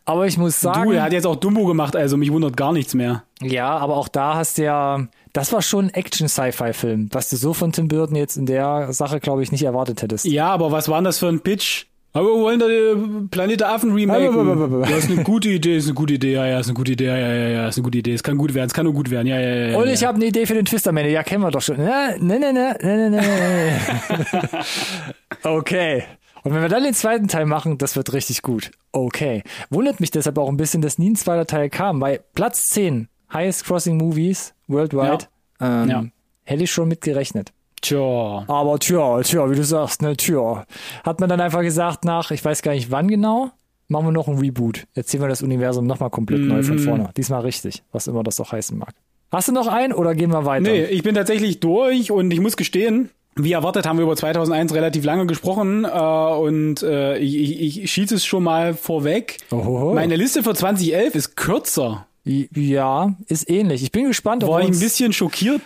[0.05, 2.71] Aber ich muss sagen, Du, er hat jetzt auch Dumbo gemacht, also mich wundert gar
[2.71, 3.23] nichts mehr.
[3.41, 7.53] ja, aber auch da hast du ja, das war schon ein Action-Sci-Fi-Film, was du so
[7.53, 10.25] von Tim Burton jetzt in der Sache, glaube ich, nicht erwartet hättest.
[10.25, 11.86] Ja, aber was war denn das für ein Pitch?
[12.16, 14.82] Aber wir wollen da die Planet der Affen remaken.
[14.82, 17.07] Das ist eine gute Idee, ist eine gute Idee, ja, ja, ist eine gute Idee,
[17.07, 18.14] ja, ja, ja, ja, ist eine gute Idee.
[18.14, 19.68] Es kann gut werden, es kann nur gut werden, ja, ja, ja.
[19.72, 19.93] ja Und ja.
[19.93, 21.11] ich habe eine Idee für den Twist am Ende.
[21.11, 21.78] Ja, kennen wir doch schon.
[21.78, 24.49] Ne, ne, ne, ne, ne, ne, ne.
[25.43, 26.03] Okay.
[26.43, 28.72] Und wenn wir dann den zweiten Teil machen, das wird richtig gut.
[28.91, 29.43] Okay.
[29.70, 33.07] Wundert mich deshalb auch ein bisschen, dass nie ein zweiter Teil kam, weil Platz 10
[33.32, 35.26] Highest Crossing Movies worldwide
[35.59, 36.05] ähm, Ja.
[36.43, 37.53] hätte ich schon mit gerechnet.
[37.84, 38.45] Tja.
[38.47, 40.65] Aber tja, tja, wie du sagst, ne, tja.
[41.03, 43.51] Hat man dann einfach gesagt nach, ich weiß gar nicht wann genau,
[43.89, 44.86] machen wir noch ein Reboot.
[44.95, 46.79] Erzählen wir das Universum nochmal komplett neu von Mhm.
[46.79, 47.09] vorne.
[47.17, 48.93] Diesmal richtig, was immer das auch heißen mag.
[49.31, 50.61] Hast du noch einen oder gehen wir weiter?
[50.71, 54.73] Nee, ich bin tatsächlich durch und ich muss gestehen, wie erwartet haben wir über 2001
[54.75, 59.39] relativ lange gesprochen äh, und äh, ich, ich, ich schieße es schon mal vorweg.
[59.51, 59.93] Ohoho.
[59.93, 62.05] Meine Liste für 2011 ist kürzer.
[62.25, 63.84] Ja, ist ähnlich.
[63.84, 65.61] Ich bin gespannt, ob, War ich ein bisschen schockiert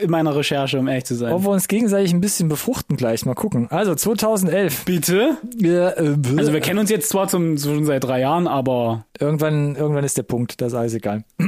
[0.00, 1.32] in meiner Recherche, um ehrlich zu sein.
[1.32, 3.24] ob wir uns gegenseitig ein bisschen befruchten gleich.
[3.26, 3.68] Mal gucken.
[3.70, 4.84] Also 2011.
[4.84, 5.36] Bitte?
[5.58, 9.74] Ja, äh, Also wir kennen uns jetzt zwar zum, schon seit drei Jahren, aber irgendwann,
[9.76, 10.60] irgendwann ist der Punkt.
[10.60, 11.24] Das ist alles egal.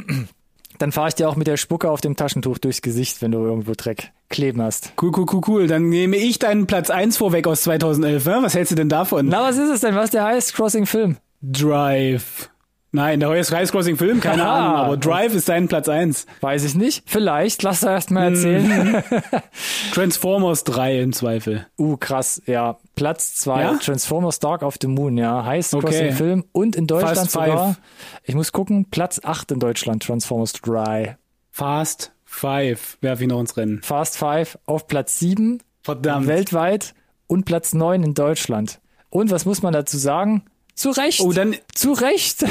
[0.79, 3.39] Dann fahre ich dir auch mit der Spucke auf dem Taschentuch durchs Gesicht, wenn du
[3.39, 4.93] irgendwo Dreck kleben hast.
[5.01, 5.67] cool, cool, cool, cool.
[5.69, 8.27] Dann nehme ich deinen Platz 1 vorweg aus 2011.
[8.27, 8.39] Ne?
[8.43, 9.27] Was hältst du denn davon?
[9.29, 9.95] Na, was ist es denn?
[9.95, 11.19] Was ist der Highest Crossing Film?
[11.43, 12.49] Drive.
[12.95, 14.59] Nein, der Highest Crossing Film, keine Aha.
[14.59, 16.27] Ahnung, aber Drive ist dein Platz eins.
[16.43, 17.05] Weiß ich nicht.
[17.07, 17.63] Vielleicht.
[17.63, 19.03] Lass da erst mal erzählen.
[19.93, 21.67] Transformers 3 im Zweifel.
[21.79, 22.43] uh, krass.
[22.47, 22.79] Ja.
[22.95, 23.63] Platz zwei.
[23.63, 23.75] Ja?
[23.79, 25.17] Transformers Dark of the Moon.
[25.17, 25.45] Ja.
[25.45, 25.87] Heißt Okay.
[25.87, 26.45] Crossing Film.
[26.53, 27.75] Und in Deutschland Fast sogar.
[27.75, 27.81] five.
[28.25, 28.87] Ich muss gucken.
[28.91, 30.03] Platz acht in Deutschland.
[30.03, 31.17] Transformers 3.
[31.51, 33.81] Fast Five werf ich noch ins Rennen.
[33.83, 35.63] Fast Five auf Platz sieben.
[35.83, 36.27] Verdammt.
[36.27, 36.95] Weltweit.
[37.27, 38.81] Und Platz neun in Deutschland.
[39.09, 40.45] Und was muss man dazu sagen?
[40.83, 41.21] Zu Recht.
[41.21, 42.45] Oh, dann, Zu Recht.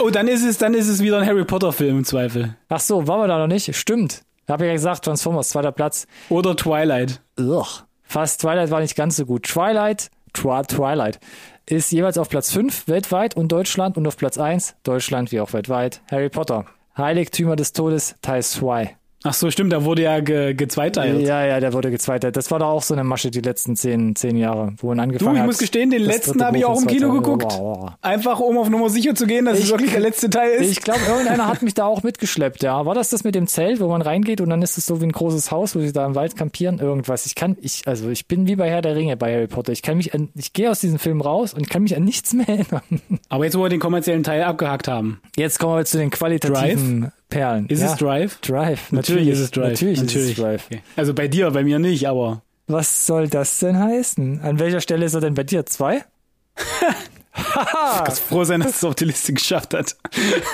[0.00, 2.58] oh, dann ist es, dann ist es wieder ein Harry Potter Film im Zweifel.
[2.68, 3.74] Ach so, waren wir da noch nicht?
[3.74, 4.20] Stimmt.
[4.46, 6.06] Hab ich ja gesagt, Transformers, zweiter Platz.
[6.28, 7.22] Oder Twilight.
[7.38, 7.64] Ugh.
[8.02, 9.44] Fast Twilight war nicht ganz so gut.
[9.44, 11.20] Twilight, Twi Twilight,
[11.64, 15.54] ist jeweils auf Platz 5 weltweit und Deutschland und auf Platz 1 Deutschland wie auch
[15.54, 16.66] weltweit Harry Potter.
[16.98, 18.94] Heiligtümer des Todes, Teil 2.
[19.22, 21.20] Ach so, stimmt, da wurde ja ge gezweiteilt.
[21.26, 22.36] Ja, ja, der wurde gezweitert.
[22.36, 25.02] Das war doch auch so eine Masche die letzten zehn, zehn Jahre, wo man Du,
[25.02, 25.46] angefangen ich hat.
[25.46, 27.44] muss gestehen, den letzten habe ich auch im Kino geguckt.
[27.58, 27.90] Wow.
[28.00, 30.70] Einfach um auf Nummer sicher zu gehen, dass es Ich- wirklich der letzte Teil ist.
[30.70, 32.86] Ich glaube, irgendeiner hat mich da auch mitgeschleppt, ja.
[32.86, 35.04] War das das mit dem Zelt, wo man reingeht und dann ist es so wie
[35.04, 36.78] ein großes Haus, wo sie da im Wald kampieren?
[36.78, 37.26] Irgendwas.
[37.26, 39.72] Ich kann, ich, also ich bin wie bei Herr der Ringe bei Harry Potter.
[39.72, 42.32] Ich kann mich an, ich gehe aus diesem Film raus und kann mich an nichts
[42.32, 42.80] mehr erinnern.
[43.28, 47.12] Aber jetzt, wo wir den kommerziellen Teil abgehakt haben, Jetzt kommen wir zu den qualitativen
[47.30, 47.66] Perlen.
[47.68, 47.92] ist ja.
[47.92, 48.40] es Drive?
[48.40, 48.92] Drive?
[48.92, 49.70] Natürlich ist es Drive.
[49.70, 50.66] Natürlich, ist es Drive.
[50.66, 50.82] Okay.
[50.96, 54.40] Also bei dir, bei mir nicht, aber Was soll das denn heißen?
[54.42, 55.64] An welcher Stelle ist er denn bei dir?
[55.66, 56.04] Zwei?
[58.04, 59.96] kannst froh sein, dass es auf die Liste geschafft hat.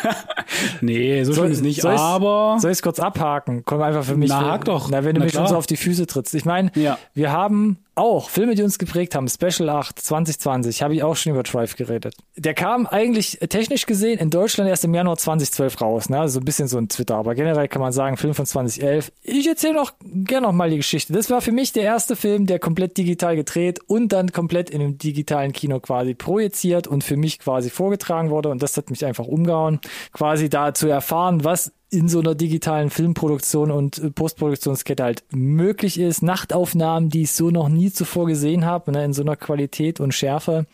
[0.81, 3.63] nee, so schlimm ist nicht, soll aber Soll ich es kurz abhaken?
[3.65, 4.29] Komm einfach für mich.
[4.29, 4.91] Na, hak doch.
[4.91, 5.49] Na, wenn du Na mir schon klar.
[5.49, 6.35] so auf die Füße trittst.
[6.35, 6.99] Ich meine, Ja.
[7.15, 9.29] wir haben auch Filme, die uns geprägt haben.
[9.29, 12.15] Special 8 2020, habe ich auch schon über Drive geredet.
[12.37, 16.09] Der kam eigentlich äh, technisch gesehen in Deutschland erst im Januar 2012 raus.
[16.09, 16.21] Ne?
[16.21, 17.17] Also so ein bisschen so ein Twitter.
[17.17, 19.13] Aber generell kann man sagen, Film von 2011.
[19.23, 21.13] Ich erzähle noch gerne noch mal die Geschichte.
[21.13, 24.83] Das war für mich der erste Film, der komplett digital gedreht und dann komplett in
[24.83, 28.51] einem digitalen Kino quasi projiziert und für mich quasi vorgetragen wurde.
[28.51, 29.81] Und das hat mich einfach umgehauen.
[30.13, 35.99] Quasi da zu erfahren, was in so einer digitalen Filmproduktion und äh, Postproduktionskette halt möglich
[35.99, 36.23] ist.
[36.23, 40.13] Nachtaufnahmen, die ich so noch nie zuvor gesehen habe, ne, in so einer Qualität und
[40.13, 40.67] Schärfe.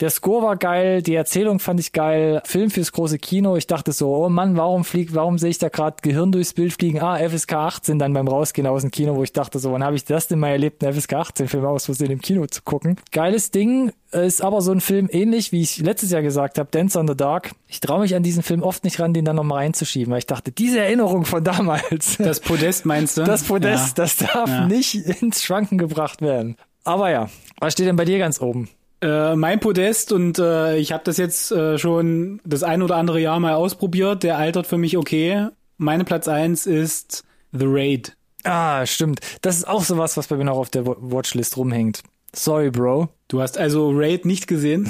[0.00, 3.56] Der Score war geil, die Erzählung fand ich geil, Film fürs große Kino.
[3.56, 6.72] Ich dachte so, oh Mann, warum fliegt, warum sehe ich da gerade Gehirn durchs Bild
[6.72, 7.00] fliegen?
[7.00, 9.96] Ah, FSK 18 dann beim Rausgehen aus dem Kino, wo ich dachte so, wann habe
[9.96, 12.96] ich das denn mal erlebt, einen FSK 18 Film aus Versehen im Kino zu gucken?
[13.12, 16.98] Geiles Ding, ist aber so ein Film ähnlich, wie ich letztes Jahr gesagt habe, Dance
[16.98, 17.52] on the Dark.
[17.66, 20.26] Ich traue mich an diesen Film oft nicht ran, den dann nochmal reinzuschieben, weil ich
[20.26, 23.22] dachte, diese Erinnerung von damals, das Podest meinst du?
[23.24, 24.04] das Podest, Ja.
[24.04, 24.66] das darf Ja.
[24.66, 26.56] nicht ins Schwanken gebracht werden.
[26.84, 27.28] Aber ja,
[27.60, 28.68] was steht denn bei dir ganz oben?
[29.02, 33.20] Äh, mein Podest und äh, ich habe das jetzt äh, schon das ein oder andere
[33.20, 34.22] Jahr mal ausprobiert.
[34.22, 35.48] Der altert für mich okay.
[35.76, 38.16] Meine Platz eins ist The Raid.
[38.44, 39.20] Ah, stimmt.
[39.42, 42.02] Das ist auch sowas, was bei mir noch auf der Wa- Watchlist rumhängt.
[42.34, 43.08] Sorry, Bro.
[43.28, 44.88] Du hast also Raid nicht gesehen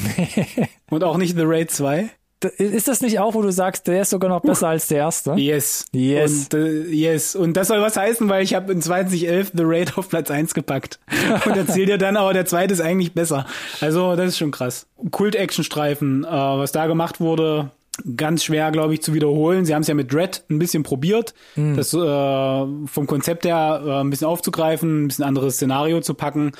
[0.90, 2.10] und auch nicht The Raid 2.
[2.44, 5.32] Ist das nicht auch, wo du sagst, der ist sogar noch besser als der erste?
[5.34, 5.86] Yes.
[5.92, 6.48] Yes.
[6.52, 7.34] Und, äh, yes.
[7.34, 10.54] Und das soll was heißen, weil ich habe in 2011 The Raid auf Platz 1
[10.54, 10.98] gepackt.
[11.46, 13.46] Und erzähl dir dann, aber der zweite ist eigentlich besser.
[13.80, 14.86] Also das ist schon krass.
[15.10, 17.70] Kult-Action-Streifen, äh, was da gemacht wurde,
[18.16, 19.64] ganz schwer, glaube ich, zu wiederholen.
[19.64, 23.90] Sie haben es ja mit Dread ein bisschen probiert, das äh, vom Konzept her äh,
[24.00, 26.52] ein bisschen aufzugreifen, ein bisschen anderes Szenario zu packen.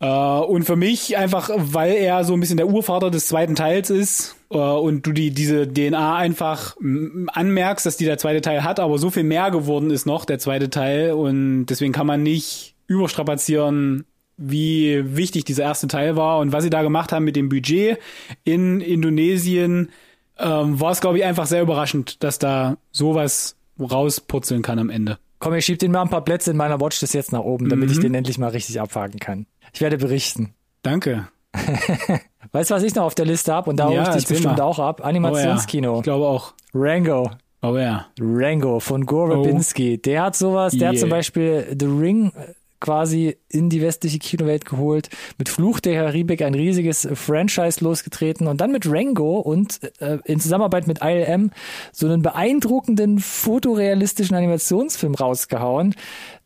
[0.00, 3.90] Äh, und für mich einfach, weil er so ein bisschen der Urvater des zweiten Teils
[3.90, 6.76] ist und du die diese DNA einfach
[7.26, 10.38] anmerkst, dass die der zweite Teil hat, aber so viel mehr geworden ist noch der
[10.38, 14.06] zweite Teil und deswegen kann man nicht überstrapazieren,
[14.38, 17.98] wie wichtig dieser erste Teil war und was sie da gemacht haben mit dem Budget
[18.44, 19.90] in Indonesien,
[20.38, 25.18] ähm, war es glaube ich einfach sehr überraschend, dass da sowas rauspurzeln kann am Ende.
[25.40, 27.90] Komm, ich schieb den mal ein paar Plätze in meiner Watchlist jetzt nach oben, damit
[27.90, 29.46] ich den endlich mal richtig abhaken kann.
[29.72, 30.54] Ich werde berichten.
[30.82, 31.28] Danke.
[32.52, 33.70] Weißt du, was ich noch auf der Liste habe?
[33.70, 34.64] Und da Ja, hole ich dich bestimmt mal.
[34.64, 34.98] auch ab.
[35.00, 35.08] Oh ja.
[35.08, 35.96] Animationskino.
[35.98, 36.54] Ich glaube auch.
[36.74, 37.30] Rango.
[37.62, 38.06] Oh ja.
[38.20, 39.42] Rango von Gore Oh.
[39.42, 39.98] Verbinski.
[40.00, 41.00] Der hat sowas, der hat Yeah.
[41.00, 46.42] zum Beispiel The Ring äh, quasi in die westliche Kinowelt geholt, mit Fluch der Karibik
[46.42, 51.50] ein riesiges Franchise losgetreten und dann mit Rango und äh, in Zusammenarbeit mit ILM
[51.90, 55.96] so einen beeindruckenden fotorealistischen Animationsfilm rausgehauen,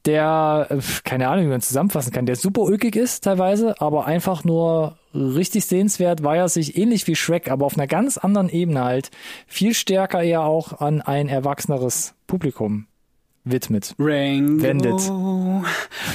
[0.06, 4.42] der, äh, keine Ahnung, wie man zusammenfassen kann, der super ökig ist teilweise, aber einfach
[4.44, 8.82] nur richtig sehenswert, weil er sich ähnlich wie Shrek, aber auf einer ganz anderen Ebene
[8.84, 9.10] halt
[9.46, 12.86] viel stärker eher auch an ein erwachseneres Publikum
[13.44, 13.94] widmet.
[13.98, 14.62] Rango.
[14.62, 15.10] Wendet.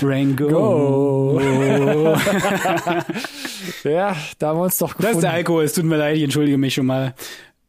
[0.02, 0.48] Rango.
[0.48, 1.40] Go!
[3.84, 5.18] ja, da haben wir uns doch Das gefunden.
[5.18, 7.14] ist der Alkohol, es tut mir leid, ich entschuldige mich schon mal.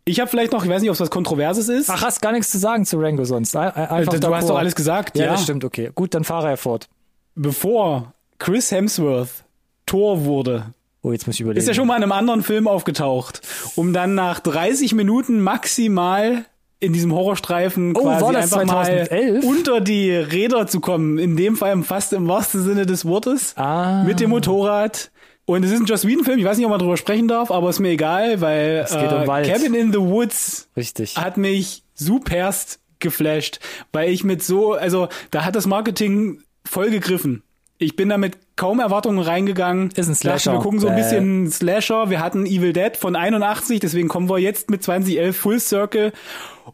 [0.05, 1.91] Ich habe vielleicht noch, ich weiß nicht, ob es was Kontroverses ist.
[1.91, 3.55] Ach, hast gar nichts zu sagen zu Rango sonst.
[3.55, 4.49] Ein- ein- Einfach du hast d'accord.
[4.49, 5.31] doch alles gesagt, Ja, ja.
[5.33, 5.91] das stimmt, okay.
[5.95, 6.89] Gut, dann fahre er fort.
[7.35, 9.45] Bevor Chris Hemsworth
[9.87, 10.73] Thor wurde,
[11.03, 11.61] Oh, jetzt muss ich überlegen.
[11.61, 13.41] Ist ja schon mal in einem anderen Film aufgetaucht,
[13.77, 16.45] um dann nach 30 Minuten maximal
[16.81, 19.45] in diesem Horrorstreifen Oh, quasi einfach 2011?
[19.45, 21.19] mal unter die Räder zu kommen.
[21.19, 23.57] In dem Fall fast im wahrsten Sinne des Wortes.
[23.57, 24.05] Ah.
[24.05, 25.11] Mit dem Motorrad.
[25.45, 26.39] Und es ist ein Joss Whedon-Film.
[26.39, 29.27] Ich weiß nicht, ob man darüber sprechen darf, aber ist mir egal, weil um äh,
[29.27, 29.51] Wald.
[29.51, 31.17] Cabin in the Woods Richtig.
[31.17, 33.59] hat mich superst geflasht,
[33.93, 37.43] weil ich mit so, also da hat das Marketing voll gegriffen.
[37.81, 39.91] Ich bin da mit kaum Erwartungen reingegangen.
[39.95, 40.51] Ist ein Slasher.
[40.53, 41.03] Dachte, wir gucken so ein Äh.
[41.03, 42.11] bisschen Slasher.
[42.11, 46.13] Wir hatten Evil Dead von 81, deswegen kommen wir jetzt mit 2011 Full Circle,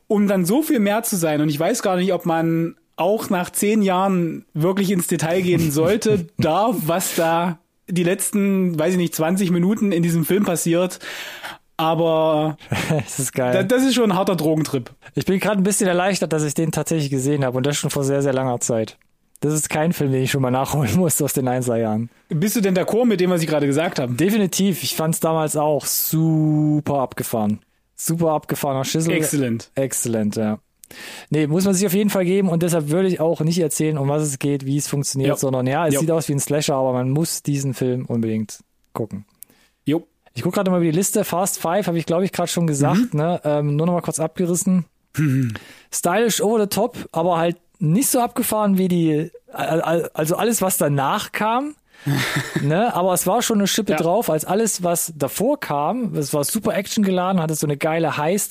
[0.07, 1.41] um dann so viel mehr zu sein.
[1.43, 5.71] Und ich weiß gar nicht, ob man auch nach zehn Jahren wirklich ins Detail gehen
[5.73, 11.01] sollte, darf, was da die letzten, weiß ich nicht, 20 Minuten in diesem Film passiert.
[11.77, 12.57] Aber
[12.89, 13.53] das ist geil.
[13.53, 14.91] da, das ist schon ein harter Drogentrip.
[15.15, 17.91] Ich bin gerade ein bisschen erleichtert, dass ich den tatsächlich gesehen habe und das schon
[17.91, 18.97] vor sehr, sehr langer Zeit.
[19.45, 22.09] Das ist kein Film, den ich schon mal nachholen muss aus den 1er Jahren.
[22.31, 24.15] Bist du denn d'accord mit dem, was ich gerade gesagt habe?
[24.15, 24.83] Definitiv.
[24.83, 27.61] Ich fand es damals auch super abgefahren.
[27.95, 29.13] Super abgefahrener Schissel.
[29.13, 29.71] Excellent.
[29.75, 30.59] Exzellent, ja.
[31.29, 33.99] Nee, muss man sich auf jeden Fall geben und deshalb würde ich auch nicht erzählen,
[33.99, 35.37] um was es geht, wie es funktioniert, Ja.
[35.37, 36.01] sondern ja, es Ja.
[36.01, 38.61] sieht aus wie ein Slasher, aber man muss diesen Film unbedingt
[38.95, 39.27] gucken.
[39.85, 40.07] Jo.
[40.35, 41.23] Ich gucke gerade mal über die Liste.
[41.25, 43.13] Fast Five habe ich, glaube ich, gerade schon gesagt.
[43.13, 43.21] Mhm.
[43.21, 43.41] Ne?
[43.45, 44.87] Ähm, nur noch mal kurz abgerissen.
[45.93, 47.57] Stylish over the top, aber halt
[47.93, 51.75] nicht so abgefahren wie die, al- al- also alles, was danach kam.
[52.61, 52.95] ne?
[52.95, 53.97] Aber es war schon eine Schippe Ja.
[53.99, 56.15] drauf, als alles, was davor kam.
[56.17, 58.49] Es war super Action geladen, hatte so eine geile heiß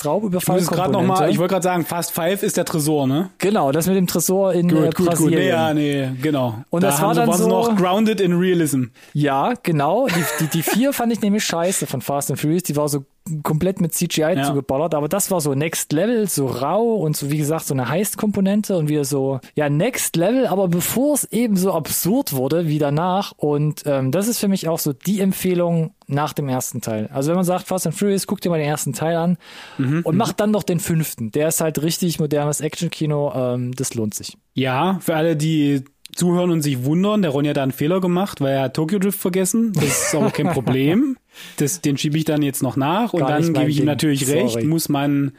[0.57, 3.29] Ich es gerade noch mal, ich wollte gerade sagen, Fast Five ist der Tresor, ne?
[3.37, 5.05] Genau, das mit dem Tresor in äh, Gut, gut, gut.
[5.07, 5.39] Brasilien.
[5.39, 6.63] Nee, ja, nee, genau.
[6.71, 8.85] Und da das war dann so- noch grounded in realism.
[9.13, 10.07] Ja, genau.
[10.07, 12.63] Die, die, die vier fand ich nämlich scheiße von Fast and Furious.
[12.63, 13.05] Die war so
[13.43, 14.43] komplett mit CGI Ja.
[14.43, 17.87] zugeballert, aber das war so Next Level, so rau und so, wie gesagt, so eine
[17.89, 22.79] Heist-Komponente und wieder so, ja, Next Level, aber bevor es eben so absurd wurde wie
[22.79, 23.31] danach.
[23.37, 27.09] Und ähm, das ist für mich auch so die Empfehlung nach dem ersten Teil.
[27.13, 29.37] Also wenn man sagt Fast and Furious, guck dir mal den ersten Teil an
[29.77, 31.31] Mhm, und mach dann noch den fünften.
[31.31, 34.37] Der ist halt richtig modernes Action-Kino, ähm, das lohnt sich.
[34.53, 35.83] Ja, für alle, die
[36.15, 38.99] zuhören und sich wundern, der Ron hat da einen Fehler gemacht, weil er hat Tokyo
[38.99, 39.73] Drift vergessen.
[39.73, 41.17] Das ist aber kein Problem.
[41.57, 43.85] Das, den schiebe ich dann jetzt noch nach und Gar nicht dann gebe ich ihm
[43.85, 44.41] natürlich Sorry.
[44.41, 45.33] recht, muss man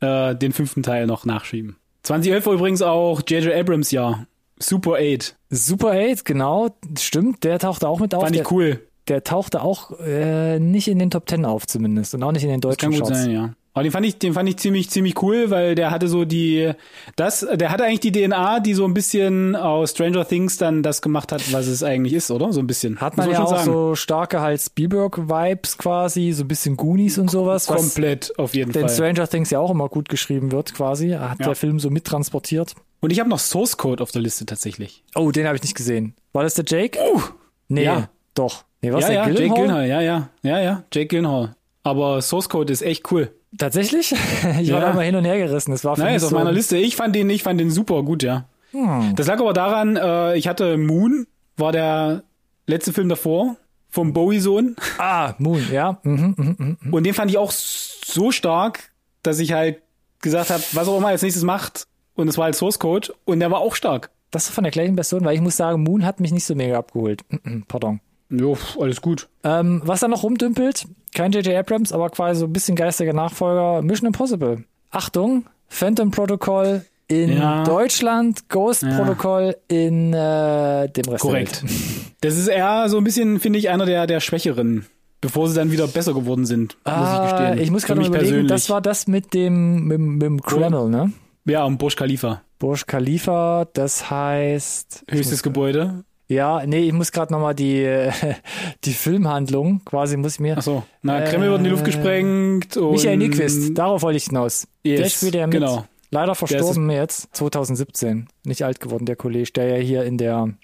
[0.00, 1.76] äh, den fünften Teil noch nachschieben.
[2.02, 3.54] 2011 war übrigens auch J.J.
[3.54, 4.26] Abrams Jahr.
[4.58, 5.36] Super 8.
[5.50, 6.68] Super 8, genau,
[6.98, 8.22] stimmt, der tauchte auch mit auf.
[8.22, 8.80] Fand der, ich cool.
[9.08, 12.50] der tauchte auch äh, nicht in den Top Ten auf zumindest und auch nicht in
[12.50, 13.22] den deutschen Kann gut Charts.
[13.24, 13.54] sein, ja.
[13.72, 16.72] Aber den fand ich, den fand ich ziemlich, ziemlich cool, weil der hatte so die,
[17.14, 21.02] das, der hatte eigentlich die DNA, die so ein bisschen aus Stranger Things dann das
[21.02, 22.52] gemacht hat, was es eigentlich ist, oder?
[22.52, 23.00] So ein bisschen.
[23.00, 23.64] Hat Muss man ja auch sagen.
[23.64, 28.72] so starke halt Spielberg-Vibes quasi, so ein bisschen Goonies und sowas, was Komplett, auf jeden
[28.72, 28.88] Fall.
[28.88, 31.10] Stranger Things ja auch immer gut geschrieben wird quasi.
[31.10, 31.46] Hat Ja.
[31.46, 32.74] der Film so mittransportiert.
[33.00, 35.04] Und ich habe noch Source Code auf der Liste tatsächlich.
[35.14, 36.14] Oh, den habe ich nicht gesehen.
[36.32, 36.98] War das der Jake?
[36.98, 37.20] Uh,
[37.68, 38.08] nee, ja.
[38.34, 38.64] doch.
[38.82, 39.56] Nee, was ja, der ja, Jake Gyllenhaal?
[39.86, 41.54] Gyllenhaal, ja, ja, ja, ja, Jake Gyllenhaal.
[41.82, 43.30] Aber Source Code ist echt cool.
[43.58, 44.12] Tatsächlich?
[44.60, 44.80] ich war Ja.
[44.80, 45.72] da mal hin und her gerissen.
[45.72, 46.76] Das war für Nein, ist auf so, meiner Liste.
[46.76, 48.44] Ich fand den, ich fand den super gut, ja.
[48.72, 49.14] Hm.
[49.16, 51.26] Das lag aber daran, äh, ich hatte Moon,
[51.56, 52.22] war der
[52.66, 53.56] letzte Film davor,
[53.88, 54.76] vom Bowie-Sohn.
[54.98, 55.98] Ah, Moon, ja.
[56.04, 56.94] Mhm, mhm, mhm.
[56.94, 58.90] Und den fand ich auch so stark,
[59.22, 59.78] dass ich halt
[60.20, 61.84] gesagt habe, was auch immer er als nächstes macht.
[62.14, 63.12] Und es war halt Source Code.
[63.24, 64.10] Und der war auch stark.
[64.30, 66.54] Das ist von der gleichen Person, weil ich muss sagen, Moon hat mich nicht so
[66.54, 67.24] mega abgeholt.
[67.66, 68.00] Pardon.
[68.30, 69.28] Jo, alles gut.
[69.44, 71.54] Ähm, was da noch rumdümpelt, kein J.J.
[71.56, 74.64] Abrams, aber quasi so ein bisschen geistiger Nachfolger, Mission Impossible.
[74.90, 77.64] Achtung, Phantom Protocol in Ja.
[77.64, 78.96] Deutschland, Ghost Ja.
[78.96, 81.62] Protocol in äh, dem Rest Korrekt.
[81.62, 81.80] der Welt.
[82.22, 84.84] Das ist eher so ein bisschen, finde ich, einer der, der Schwächeren.
[85.22, 87.64] Bevor sie dann wieder besser geworden sind, muss ich Ah, gestehen.
[87.64, 88.48] ich muss Für gerade überlegen, persönlich.
[88.52, 91.12] das war das mit dem, mit, dem- mit dem Kreml, ne?
[91.46, 92.42] Ja, um Burj Khalifa.
[92.58, 95.04] Burj Khalifa, das heißt...
[95.10, 96.04] Höchstes Gebäude.
[96.30, 98.12] Ja, nee, ich muss gerade nochmal die, äh,
[98.84, 100.54] die Filmhandlung, quasi muss ich mir...
[100.58, 100.84] Ach so.
[101.02, 102.92] Na, Kreml wird in die Luft Äh, gesprengt und...
[102.92, 104.68] Michael Nyquist, darauf wollte ich hinaus.
[104.86, 105.54] der Yes, spielt ja mit.
[105.54, 105.86] genau.
[106.12, 108.28] Leider verstorben jetzt, 2017.
[108.44, 110.54] Nicht alt geworden, der Kollege, der ja hier in der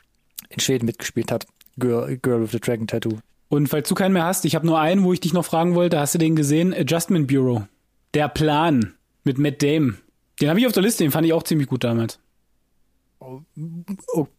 [0.51, 1.47] in Schweden mitgespielt hat.
[1.79, 3.19] Girl, Girl with the Dragon Tattoo.
[3.49, 5.75] Und falls du keinen mehr hast, ich habe nur einen, wo ich dich noch fragen
[5.75, 6.73] wollte, hast du den gesehen?
[6.73, 7.67] Adjustment Bureau.
[8.15, 8.95] Der Plan
[9.25, 9.99] mit Matt Damon.
[10.41, 12.19] Den habe ich auf der Liste, den fand ich auch ziemlich gut damals.
[13.19, 14.31] Okay,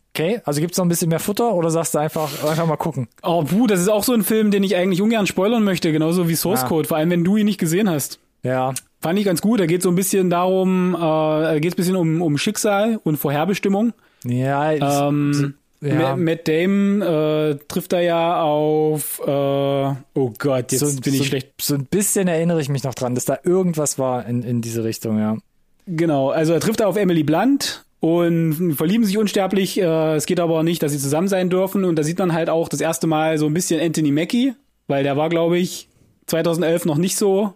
[0.45, 3.07] also gibt's noch ein bisschen mehr Futter oder sagst du einfach, einfach mal gucken?
[3.23, 6.27] Oh, puh, das ist auch so ein Film, den ich eigentlich ungern spoilern möchte, genauso
[6.29, 6.67] wie Source Ah.
[6.67, 8.19] Code, vor allem wenn du ihn nicht gesehen hast.
[8.43, 9.59] Ja, Fand ich ganz gut.
[9.59, 12.99] Da geht so ein bisschen darum, äh, da geht es ein bisschen um, um Schicksal
[13.03, 13.93] und Vorherbestimmung.
[14.23, 15.93] ja, Ähm, ja.
[15.93, 21.19] Ma- Matt Damon äh, trifft da ja auf, äh, oh Gott, jetzt so, bin ich
[21.19, 21.49] so, schlecht.
[21.61, 24.83] So ein bisschen erinnere ich mich noch dran, dass da irgendwas war in, in diese
[24.83, 25.37] Richtung, ja.
[25.85, 29.79] Genau, also er trifft da auf Emily Blunt und verlieben sich unsterblich.
[29.79, 31.83] Äh, es geht aber nicht, dass sie zusammen sein dürfen.
[31.85, 34.53] Und da sieht man halt auch das erste Mal so ein bisschen Anthony Mackie
[34.89, 35.89] weil der war, glaube ich,
[36.27, 37.53] 2011 noch nicht so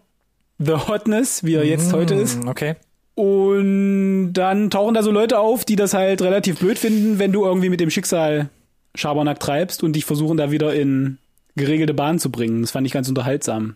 [0.59, 2.43] the hotness, wie er jetzt heute ist.
[2.43, 2.75] Mm, Okay.
[3.15, 7.45] Und dann tauchen da so Leute auf, die das halt relativ blöd finden, wenn du
[7.45, 8.49] irgendwie mit dem Schicksal
[8.95, 11.19] Schabernack treibst und dich versuchen da wieder in
[11.55, 12.61] geregelte Bahnen zu bringen.
[12.61, 13.75] Das fand ich ganz unterhaltsam.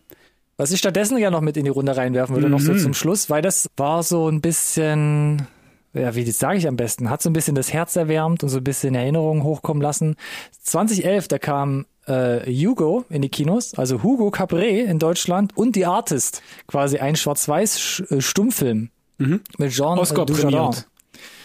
[0.58, 2.80] Was ich stattdessen ja noch mit in die Runde reinwerfen würde, noch so Mhm.
[2.80, 5.48] zum Schluss, weil das war so ein bisschen,
[5.96, 8.58] ja, wie sage ich am besten, hat so ein bisschen das Herz erwärmt und so
[8.58, 10.16] ein bisschen Erinnerungen hochkommen lassen.
[10.64, 15.86] 2011, da kam äh, Hugo in die Kinos, also Hugo Cabré in Deutschland und The
[15.86, 20.00] Artist, quasi ein Schwarz-Weiß-Stummfilm mit Jean Mhm.
[20.00, 20.88] Oscar prämiert.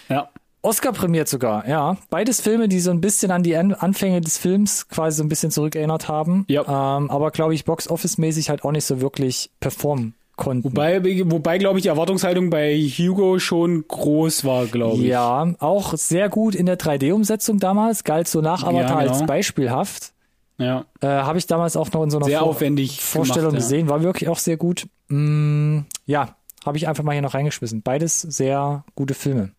[0.09, 0.29] Ja.
[0.63, 1.97] Oscar prämiert sogar, ja.
[2.11, 5.29] Beides Filme, die so ein bisschen an die An Anfänge des Films quasi so ein
[5.31, 6.45] bisschen zurückerinnert haben.
[6.49, 6.97] Ja.
[6.99, 10.65] Ähm, aber glaube ich, Box-Office-mäßig halt auch nicht so wirklich performen konnten.
[10.65, 15.09] Wobei, wobei glaube ich, die Erwartungshaltung bei Hugo schon groß war, glaube ich.
[15.09, 19.13] ja, auch sehr gut in der 3D-Umsetzung damals, galt so nach Avatar genau.
[19.13, 20.13] als beispielhaft.
[20.59, 20.85] Ja.
[21.01, 23.67] Äh, Habe ich damals auch noch in so einer Sehr Vor aufwendig Vorstellung gemacht, ja.
[23.69, 24.89] gesehen, war wirklich auch sehr gut.
[25.09, 26.37] Mm, ja,
[26.67, 27.83] habe ich einfach mal hier noch reingeschmissen.
[27.83, 29.53] Beides sehr gute Filme.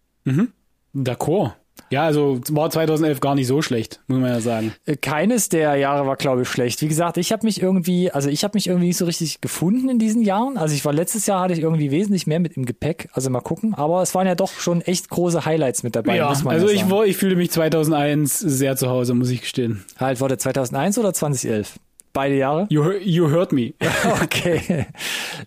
[0.93, 1.53] D'accord.
[1.91, 4.73] Ja, also war 2011 gar nicht so schlecht, muss man ja sagen.
[4.85, 6.81] Äh, Keines der Jahre war, glaube ich, schlecht.
[6.81, 9.89] Wie gesagt, ich habe mich irgendwie, also ich habe mich irgendwie nicht so richtig gefunden
[9.89, 10.57] in diesen Jahren.
[10.57, 13.09] Also ich war letztes Jahr hatte ich irgendwie wesentlich mehr mit im Gepäck.
[13.11, 13.73] Also mal gucken.
[13.75, 16.15] Aber es waren ja doch schon echt große Highlights mit dabei.
[16.15, 16.91] ja, muss man also ja ich, sagen.
[16.91, 19.83] war, ich fühlte mich 2001 sehr zu Hause, muss ich gestehen.
[19.99, 21.75] Halt, wurde 2001 oder 2011?
[22.13, 22.67] Beide Jahre?
[22.69, 23.73] You, you heard me.
[24.23, 24.85] Okay.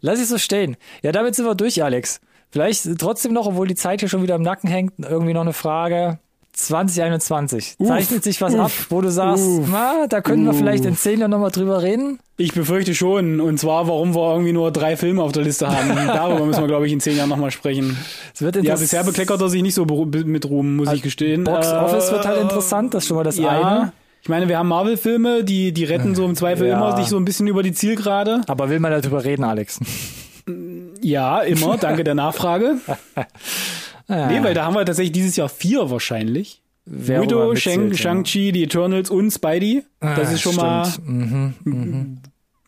[0.01, 0.77] Lass ich so stehen.
[1.03, 2.21] Ja, damit sind wir durch, Alex.
[2.51, 5.53] Vielleicht trotzdem noch, obwohl die Zeit hier schon wieder im Nacken hängt, irgendwie noch eine
[5.53, 6.21] Frage.
[6.55, 7.75] 2021.
[7.79, 10.85] Uff, Zeichnet sich was uff, ab, wo du sagst, uff, na, da können wir vielleicht
[10.85, 12.19] in zehn Jahren nochmal drüber reden?
[12.37, 13.41] Ich befürchte schon.
[13.41, 15.89] Und zwar, warum wir irgendwie nur drei Filme auf der Liste haben.
[16.07, 17.97] Darüber müssen wir, glaube ich, in zehn Jahren nochmal sprechen.
[18.35, 21.45] Es wird Ja, bisher bekleckert er sich nicht so mit Ruhm, muss ich gestehen.
[21.45, 23.49] Box Office Äh, wird halt interessant, das ist schon mal das ja.
[23.51, 23.93] eine.
[24.23, 26.77] Ich meine, wir haben Marvel-Filme, die, die retten so im Zweifel Ja.
[26.79, 28.41] immer sich so ein bisschen über die Zielgerade.
[28.47, 29.81] Aber will man darüber reden, Alex?
[31.03, 31.77] Ja, immer.
[31.77, 32.77] Danke der Nachfrage.
[34.09, 34.27] Ja.
[34.31, 36.61] Nee, weil da haben wir tatsächlich dieses Jahr vier wahrscheinlich.
[36.87, 37.95] Wer Widow, rüber Shang.
[37.95, 39.85] Shang-Chi, die Eternals und Spidey.
[40.01, 41.07] Das Ah, ist schon stimmt.
[41.07, 41.55] Mhm.
[41.65, 41.75] mal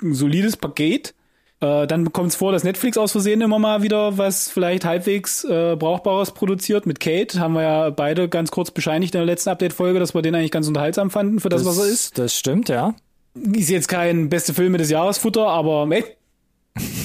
[0.03, 1.15] ein solides Paket.
[1.61, 5.45] Äh, dann kommt es vor, dass Netflix aus Versehen immer mal wieder was vielleicht halbwegs
[5.45, 6.87] äh, Brauchbares produziert.
[6.87, 10.23] Mit Kate haben wir ja beide ganz kurz bescheinigt in der letzten Update-Folge, dass wir
[10.23, 12.19] den eigentlich ganz unterhaltsam fanden für das, was er ist.
[12.19, 12.95] Das stimmt, ja.
[13.35, 16.05] Ist jetzt kein beste Filme des Jahresfutter, aber ey,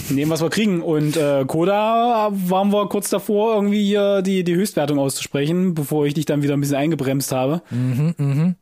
[0.09, 0.81] nehmen, was wir kriegen.
[0.81, 6.13] Und äh, Koda waren wir kurz davor, irgendwie hier die, die Höchstwertung auszusprechen, bevor ich
[6.13, 7.61] dich dann wieder ein bisschen eingebremst habe.
[7.69, 8.55] Mhm,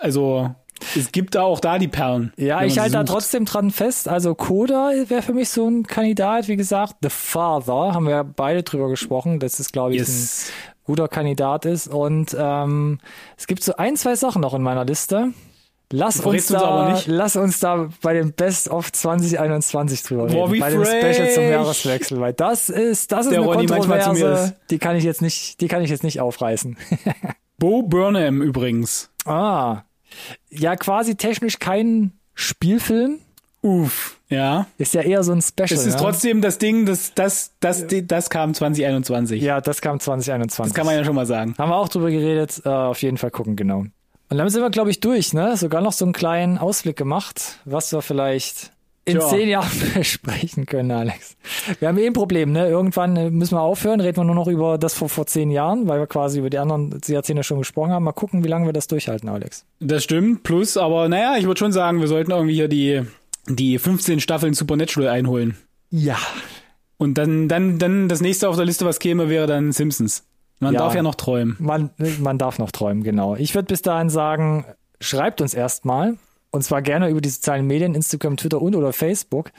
[0.00, 0.50] Also
[0.96, 2.32] es gibt da auch da die Perlen.
[2.36, 4.08] Ja, ich halte da trotzdem dran fest.
[4.08, 6.48] Also Coda wäre für mich so ein Kandidat.
[6.48, 9.40] Wie gesagt, The Father, haben wir beide drüber gesprochen.
[9.40, 10.50] Das ist, glaube ich, Yes.
[10.50, 11.86] ein guter Kandidat ist.
[11.88, 12.98] Und ähm,
[13.36, 15.32] es gibt so ein, zwei Sachen noch in meiner Liste.
[15.92, 17.06] Lass uns, uns da, nicht.
[17.08, 20.60] lass uns da bei dem Best of 2021 drüber Boah, reden.
[20.60, 21.50] Bei dem Special zum fresh.
[21.50, 24.54] Jahreswechsel, weil das ist, das ist Der eine Ronny Kontroverse, ist.
[24.70, 26.76] die kann ich jetzt nicht, die kann ich jetzt nicht aufreißen.
[27.58, 29.10] Bo Burnham übrigens.
[29.24, 29.82] ah,
[30.48, 33.20] ja, quasi technisch kein Spielfilm,
[33.62, 34.18] Uff.
[34.28, 34.66] Ja.
[34.78, 35.66] ist ja eher so ein Special.
[35.72, 36.00] Es ist ne?
[36.00, 39.42] trotzdem das Ding, das, das, das, das kam 2021.
[39.42, 40.72] Ja, das kam 2021.
[40.72, 41.54] Das kann man ja schon mal sagen.
[41.58, 43.84] Haben wir auch drüber geredet, äh, auf jeden Fall gucken, genau.
[44.30, 45.56] Und damit sind wir, glaube ich, durch, ne?
[45.56, 48.70] Sogar noch so einen kleinen Ausblick gemacht, was wir vielleicht
[49.04, 49.28] in Tja.
[49.28, 51.36] zehn Jahren besprechen können, Alex.
[51.80, 52.68] Wir haben eh ein Problem, ne?
[52.68, 55.88] Irgendwann äh, müssen wir aufhören, reden wir nur noch über das vor, vor zehn Jahren,
[55.88, 58.04] weil wir quasi über die anderen Jahrzehnte schon gesprochen haben.
[58.04, 59.64] Mal gucken, wie lange wir das durchhalten, Alex.
[59.80, 60.44] Das stimmt.
[60.44, 63.02] Plus, aber naja, ich würde schon sagen, wir sollten irgendwie hier die,
[63.48, 65.56] die 15 Staffeln Supernatural einholen.
[65.90, 66.18] Ja.
[66.98, 70.22] Und dann, dann, dann das nächste auf der Liste, was käme, wäre dann Simpsons.
[70.60, 70.80] Man Ja.
[70.80, 71.56] darf ja noch träumen.
[71.58, 71.90] Man,
[72.20, 73.34] man darf noch träumen, genau.
[73.36, 74.64] Ich würde bis dahin sagen,
[75.00, 76.16] schreibt uns erstmal.
[76.52, 79.50] Und zwar gerne über die sozialen Medien, Instagram, Twitter und oder Facebook.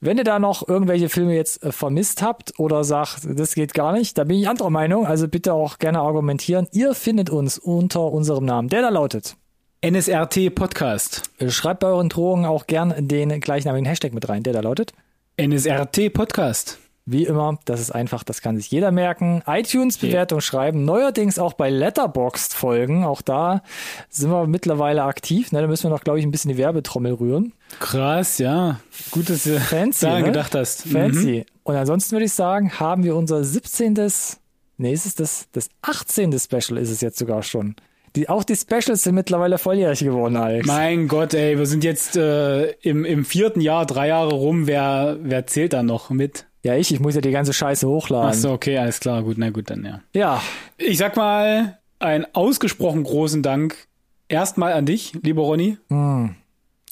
[0.00, 3.92] Wenn ihr da noch irgendwelche Filme jetzt äh, vermisst habt oder sagt, das geht gar
[3.92, 5.06] nicht, da bin ich anderer Meinung.
[5.06, 6.68] Also bitte auch gerne argumentieren.
[6.72, 9.36] Ihr findet uns unter unserem Namen, der da lautet.
[9.84, 11.22] NSRT Podcast.
[11.48, 14.92] Schreibt bei euren Drohungen auch gern den gleichnamigen Hashtag mit rein, der da lautet.
[15.40, 16.78] NSRT Podcast.
[17.04, 19.42] Wie immer, das ist einfach, das kann sich jeder merken.
[19.44, 23.04] iTunes-Bewertung schreiben, neuerdings auch bei Letterboxd folgen.
[23.04, 23.62] Auch da
[24.08, 25.50] sind wir mittlerweile aktiv.
[25.50, 27.54] Ne, da müssen wir noch, glaube ich, ein bisschen die Werbetrommel rühren.
[27.80, 28.78] Krass, ja.
[29.10, 30.28] Gut, dass du Fancy, daran ne?
[30.28, 30.86] gedacht hast.
[30.86, 30.90] Mhm.
[30.92, 31.46] Fancy.
[31.64, 33.94] Und ansonsten würde ich sagen, haben wir unser 17.
[34.78, 36.38] Nee, ist es das, das 18.
[36.38, 37.74] Special ist es jetzt sogar schon.
[38.14, 40.66] Die, auch die Specials sind mittlerweile volljährig geworden, Alex.
[40.68, 44.68] Mein Gott, ey, wir sind jetzt äh, im, im vierten Jahr, drei Jahre rum.
[44.68, 46.46] Wer, wer zählt da noch mit?
[46.62, 48.30] Ja, ich, ich muss ja die ganze Scheiße hochladen.
[48.30, 50.00] Ach so, okay, alles klar, gut, na gut, dann ja.
[50.14, 50.42] Ja,
[50.78, 53.76] Ich sag mal, einen ausgesprochen großen Dank
[54.28, 55.76] erstmal an dich, lieber Ronny.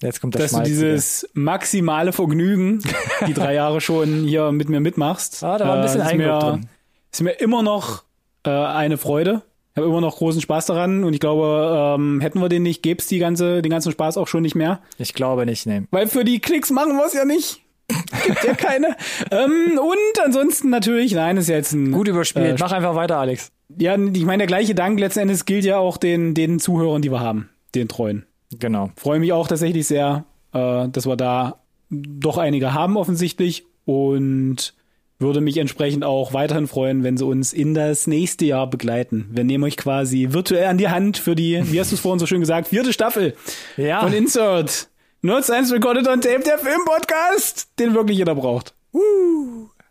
[0.01, 0.77] Jetzt kommt der dass du Schmalzige.
[0.93, 2.83] dieses maximale Vergnügen,
[3.27, 5.45] die drei Jahre schon hier mit mir mitmachst.
[5.45, 6.68] Ah, da war ein bisschen äh, ist, mir, drin.
[7.12, 8.03] ist mir immer noch
[8.45, 9.43] äh, eine Freude.
[9.73, 12.83] Ich habe immer noch großen Spaß daran und ich glaube, ähm, hätten wir den nicht,
[12.83, 14.81] gäbe es die ganze, den ganzen Spaß auch schon nicht mehr.
[14.99, 15.83] Ich glaube nicht, nee.
[15.91, 17.61] Weil für die Klicks machen wir es ja nicht.
[18.26, 18.97] Gibt ja keine.
[19.30, 22.59] ähm, und ansonsten natürlich, nein, ist ja jetzt ein Gut überspielt.
[22.59, 23.51] Äh, Mach einfach weiter, Alex.
[23.78, 27.11] ja, ich meine, der gleiche Dank letzten Endes gilt ja auch den, den Zuhörern, die
[27.11, 28.26] wir haben, den treuen.
[28.59, 28.91] Genau.
[28.97, 31.61] Freue mich auch tatsächlich sehr, äh, dass wir da
[31.91, 34.74] doch einige haben offensichtlich und
[35.18, 39.28] würde mich entsprechend auch weiterhin freuen, wenn sie uns in das nächste Jahr begleiten.
[39.32, 42.18] Wir nehmen euch quasi virtuell an die Hand für die, wie hast du es vorhin
[42.18, 43.34] so schön gesagt, vierte Staffel
[43.76, 44.01] Ja.
[44.01, 44.88] von Insert.
[45.23, 48.75] Nerds 1 Recorded on Tape, der Filmpodcast, den wirklich jeder braucht.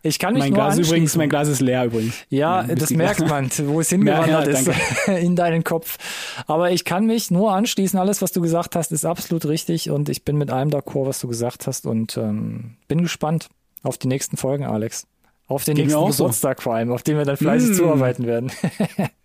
[0.02, 2.14] Ich kann mich Mein nur Glas übrigens, mein Glas ist leer übrigens.
[2.30, 5.98] Ja, Mein das merkt man, wo es hingewandert Ja, ja, ist in deinen Kopf.
[6.46, 7.98] Aber ich kann mich nur anschließen.
[7.98, 11.20] Alles, was du gesagt hast, ist absolut richtig und ich bin mit allem d'accord, was
[11.20, 13.48] du gesagt hast und ähm, bin gespannt
[13.82, 15.06] auf die nächsten Folgen, Alex.
[15.46, 16.24] Auf den Geht nächsten auch so.
[16.24, 17.74] Geburtstag vor allem, auf den wir dann fleißig Mm.
[17.74, 18.50] zuarbeiten werden.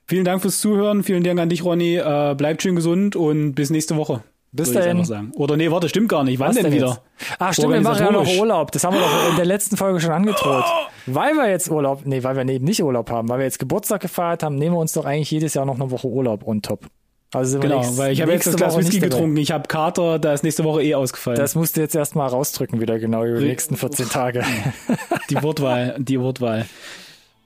[0.08, 1.96] Vielen Dank fürs Zuhören, vielen Dank an dich, Ronny.
[1.98, 4.24] Äh, bleibt schön gesund und bis nächste Woche.
[4.56, 5.32] Bis dahin.
[5.36, 6.40] Oder nee, warte, stimmt gar nicht.
[6.40, 6.88] Wann Was denn denn wieder?
[6.88, 7.02] jetzt?
[7.40, 8.38] Ach stimmt, wir machen ja noch.
[8.38, 8.72] Urlaub.
[8.72, 10.64] Das haben wir doch in der letzten Folge schon angedroht.
[11.06, 14.02] Weil wir jetzt Urlaub, nee, weil wir eben nicht Urlaub haben, weil wir jetzt Geburtstag
[14.02, 16.86] gefeiert haben, nehmen wir uns doch eigentlich jedes Jahr noch eine Woche Urlaub on top.
[17.34, 19.36] Also sind wir Genau, nächst- weil ich habe jetzt das Glas Whisky getrunken.
[19.38, 21.38] Ich habe Kater, da ist nächste Woche eh ausgefallen.
[21.38, 24.44] Das musst du jetzt erstmal rausdrücken wieder, genau, über die nächsten 14 Tage.
[25.30, 26.66] die Wortwahl, die Wortwahl.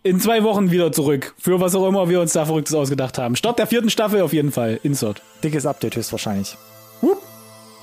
[0.04, 1.34] In zwei Wochen wieder zurück.
[1.38, 3.36] Für was auch immer wir uns da Verrücktes ausgedacht haben.
[3.36, 4.80] Start der vierten Staffel auf jeden Fall.
[4.84, 5.22] Insert.
[5.44, 6.56] Dickes Update höchstwahrscheinlich.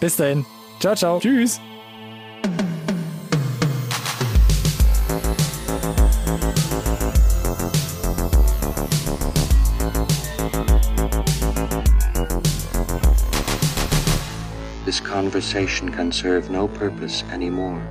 [0.07, 0.47] Bis dahin.
[0.79, 1.19] Ciao, ciao.
[1.19, 1.59] Tschüss.
[14.85, 17.83] This conversation can serve no purpose anymore.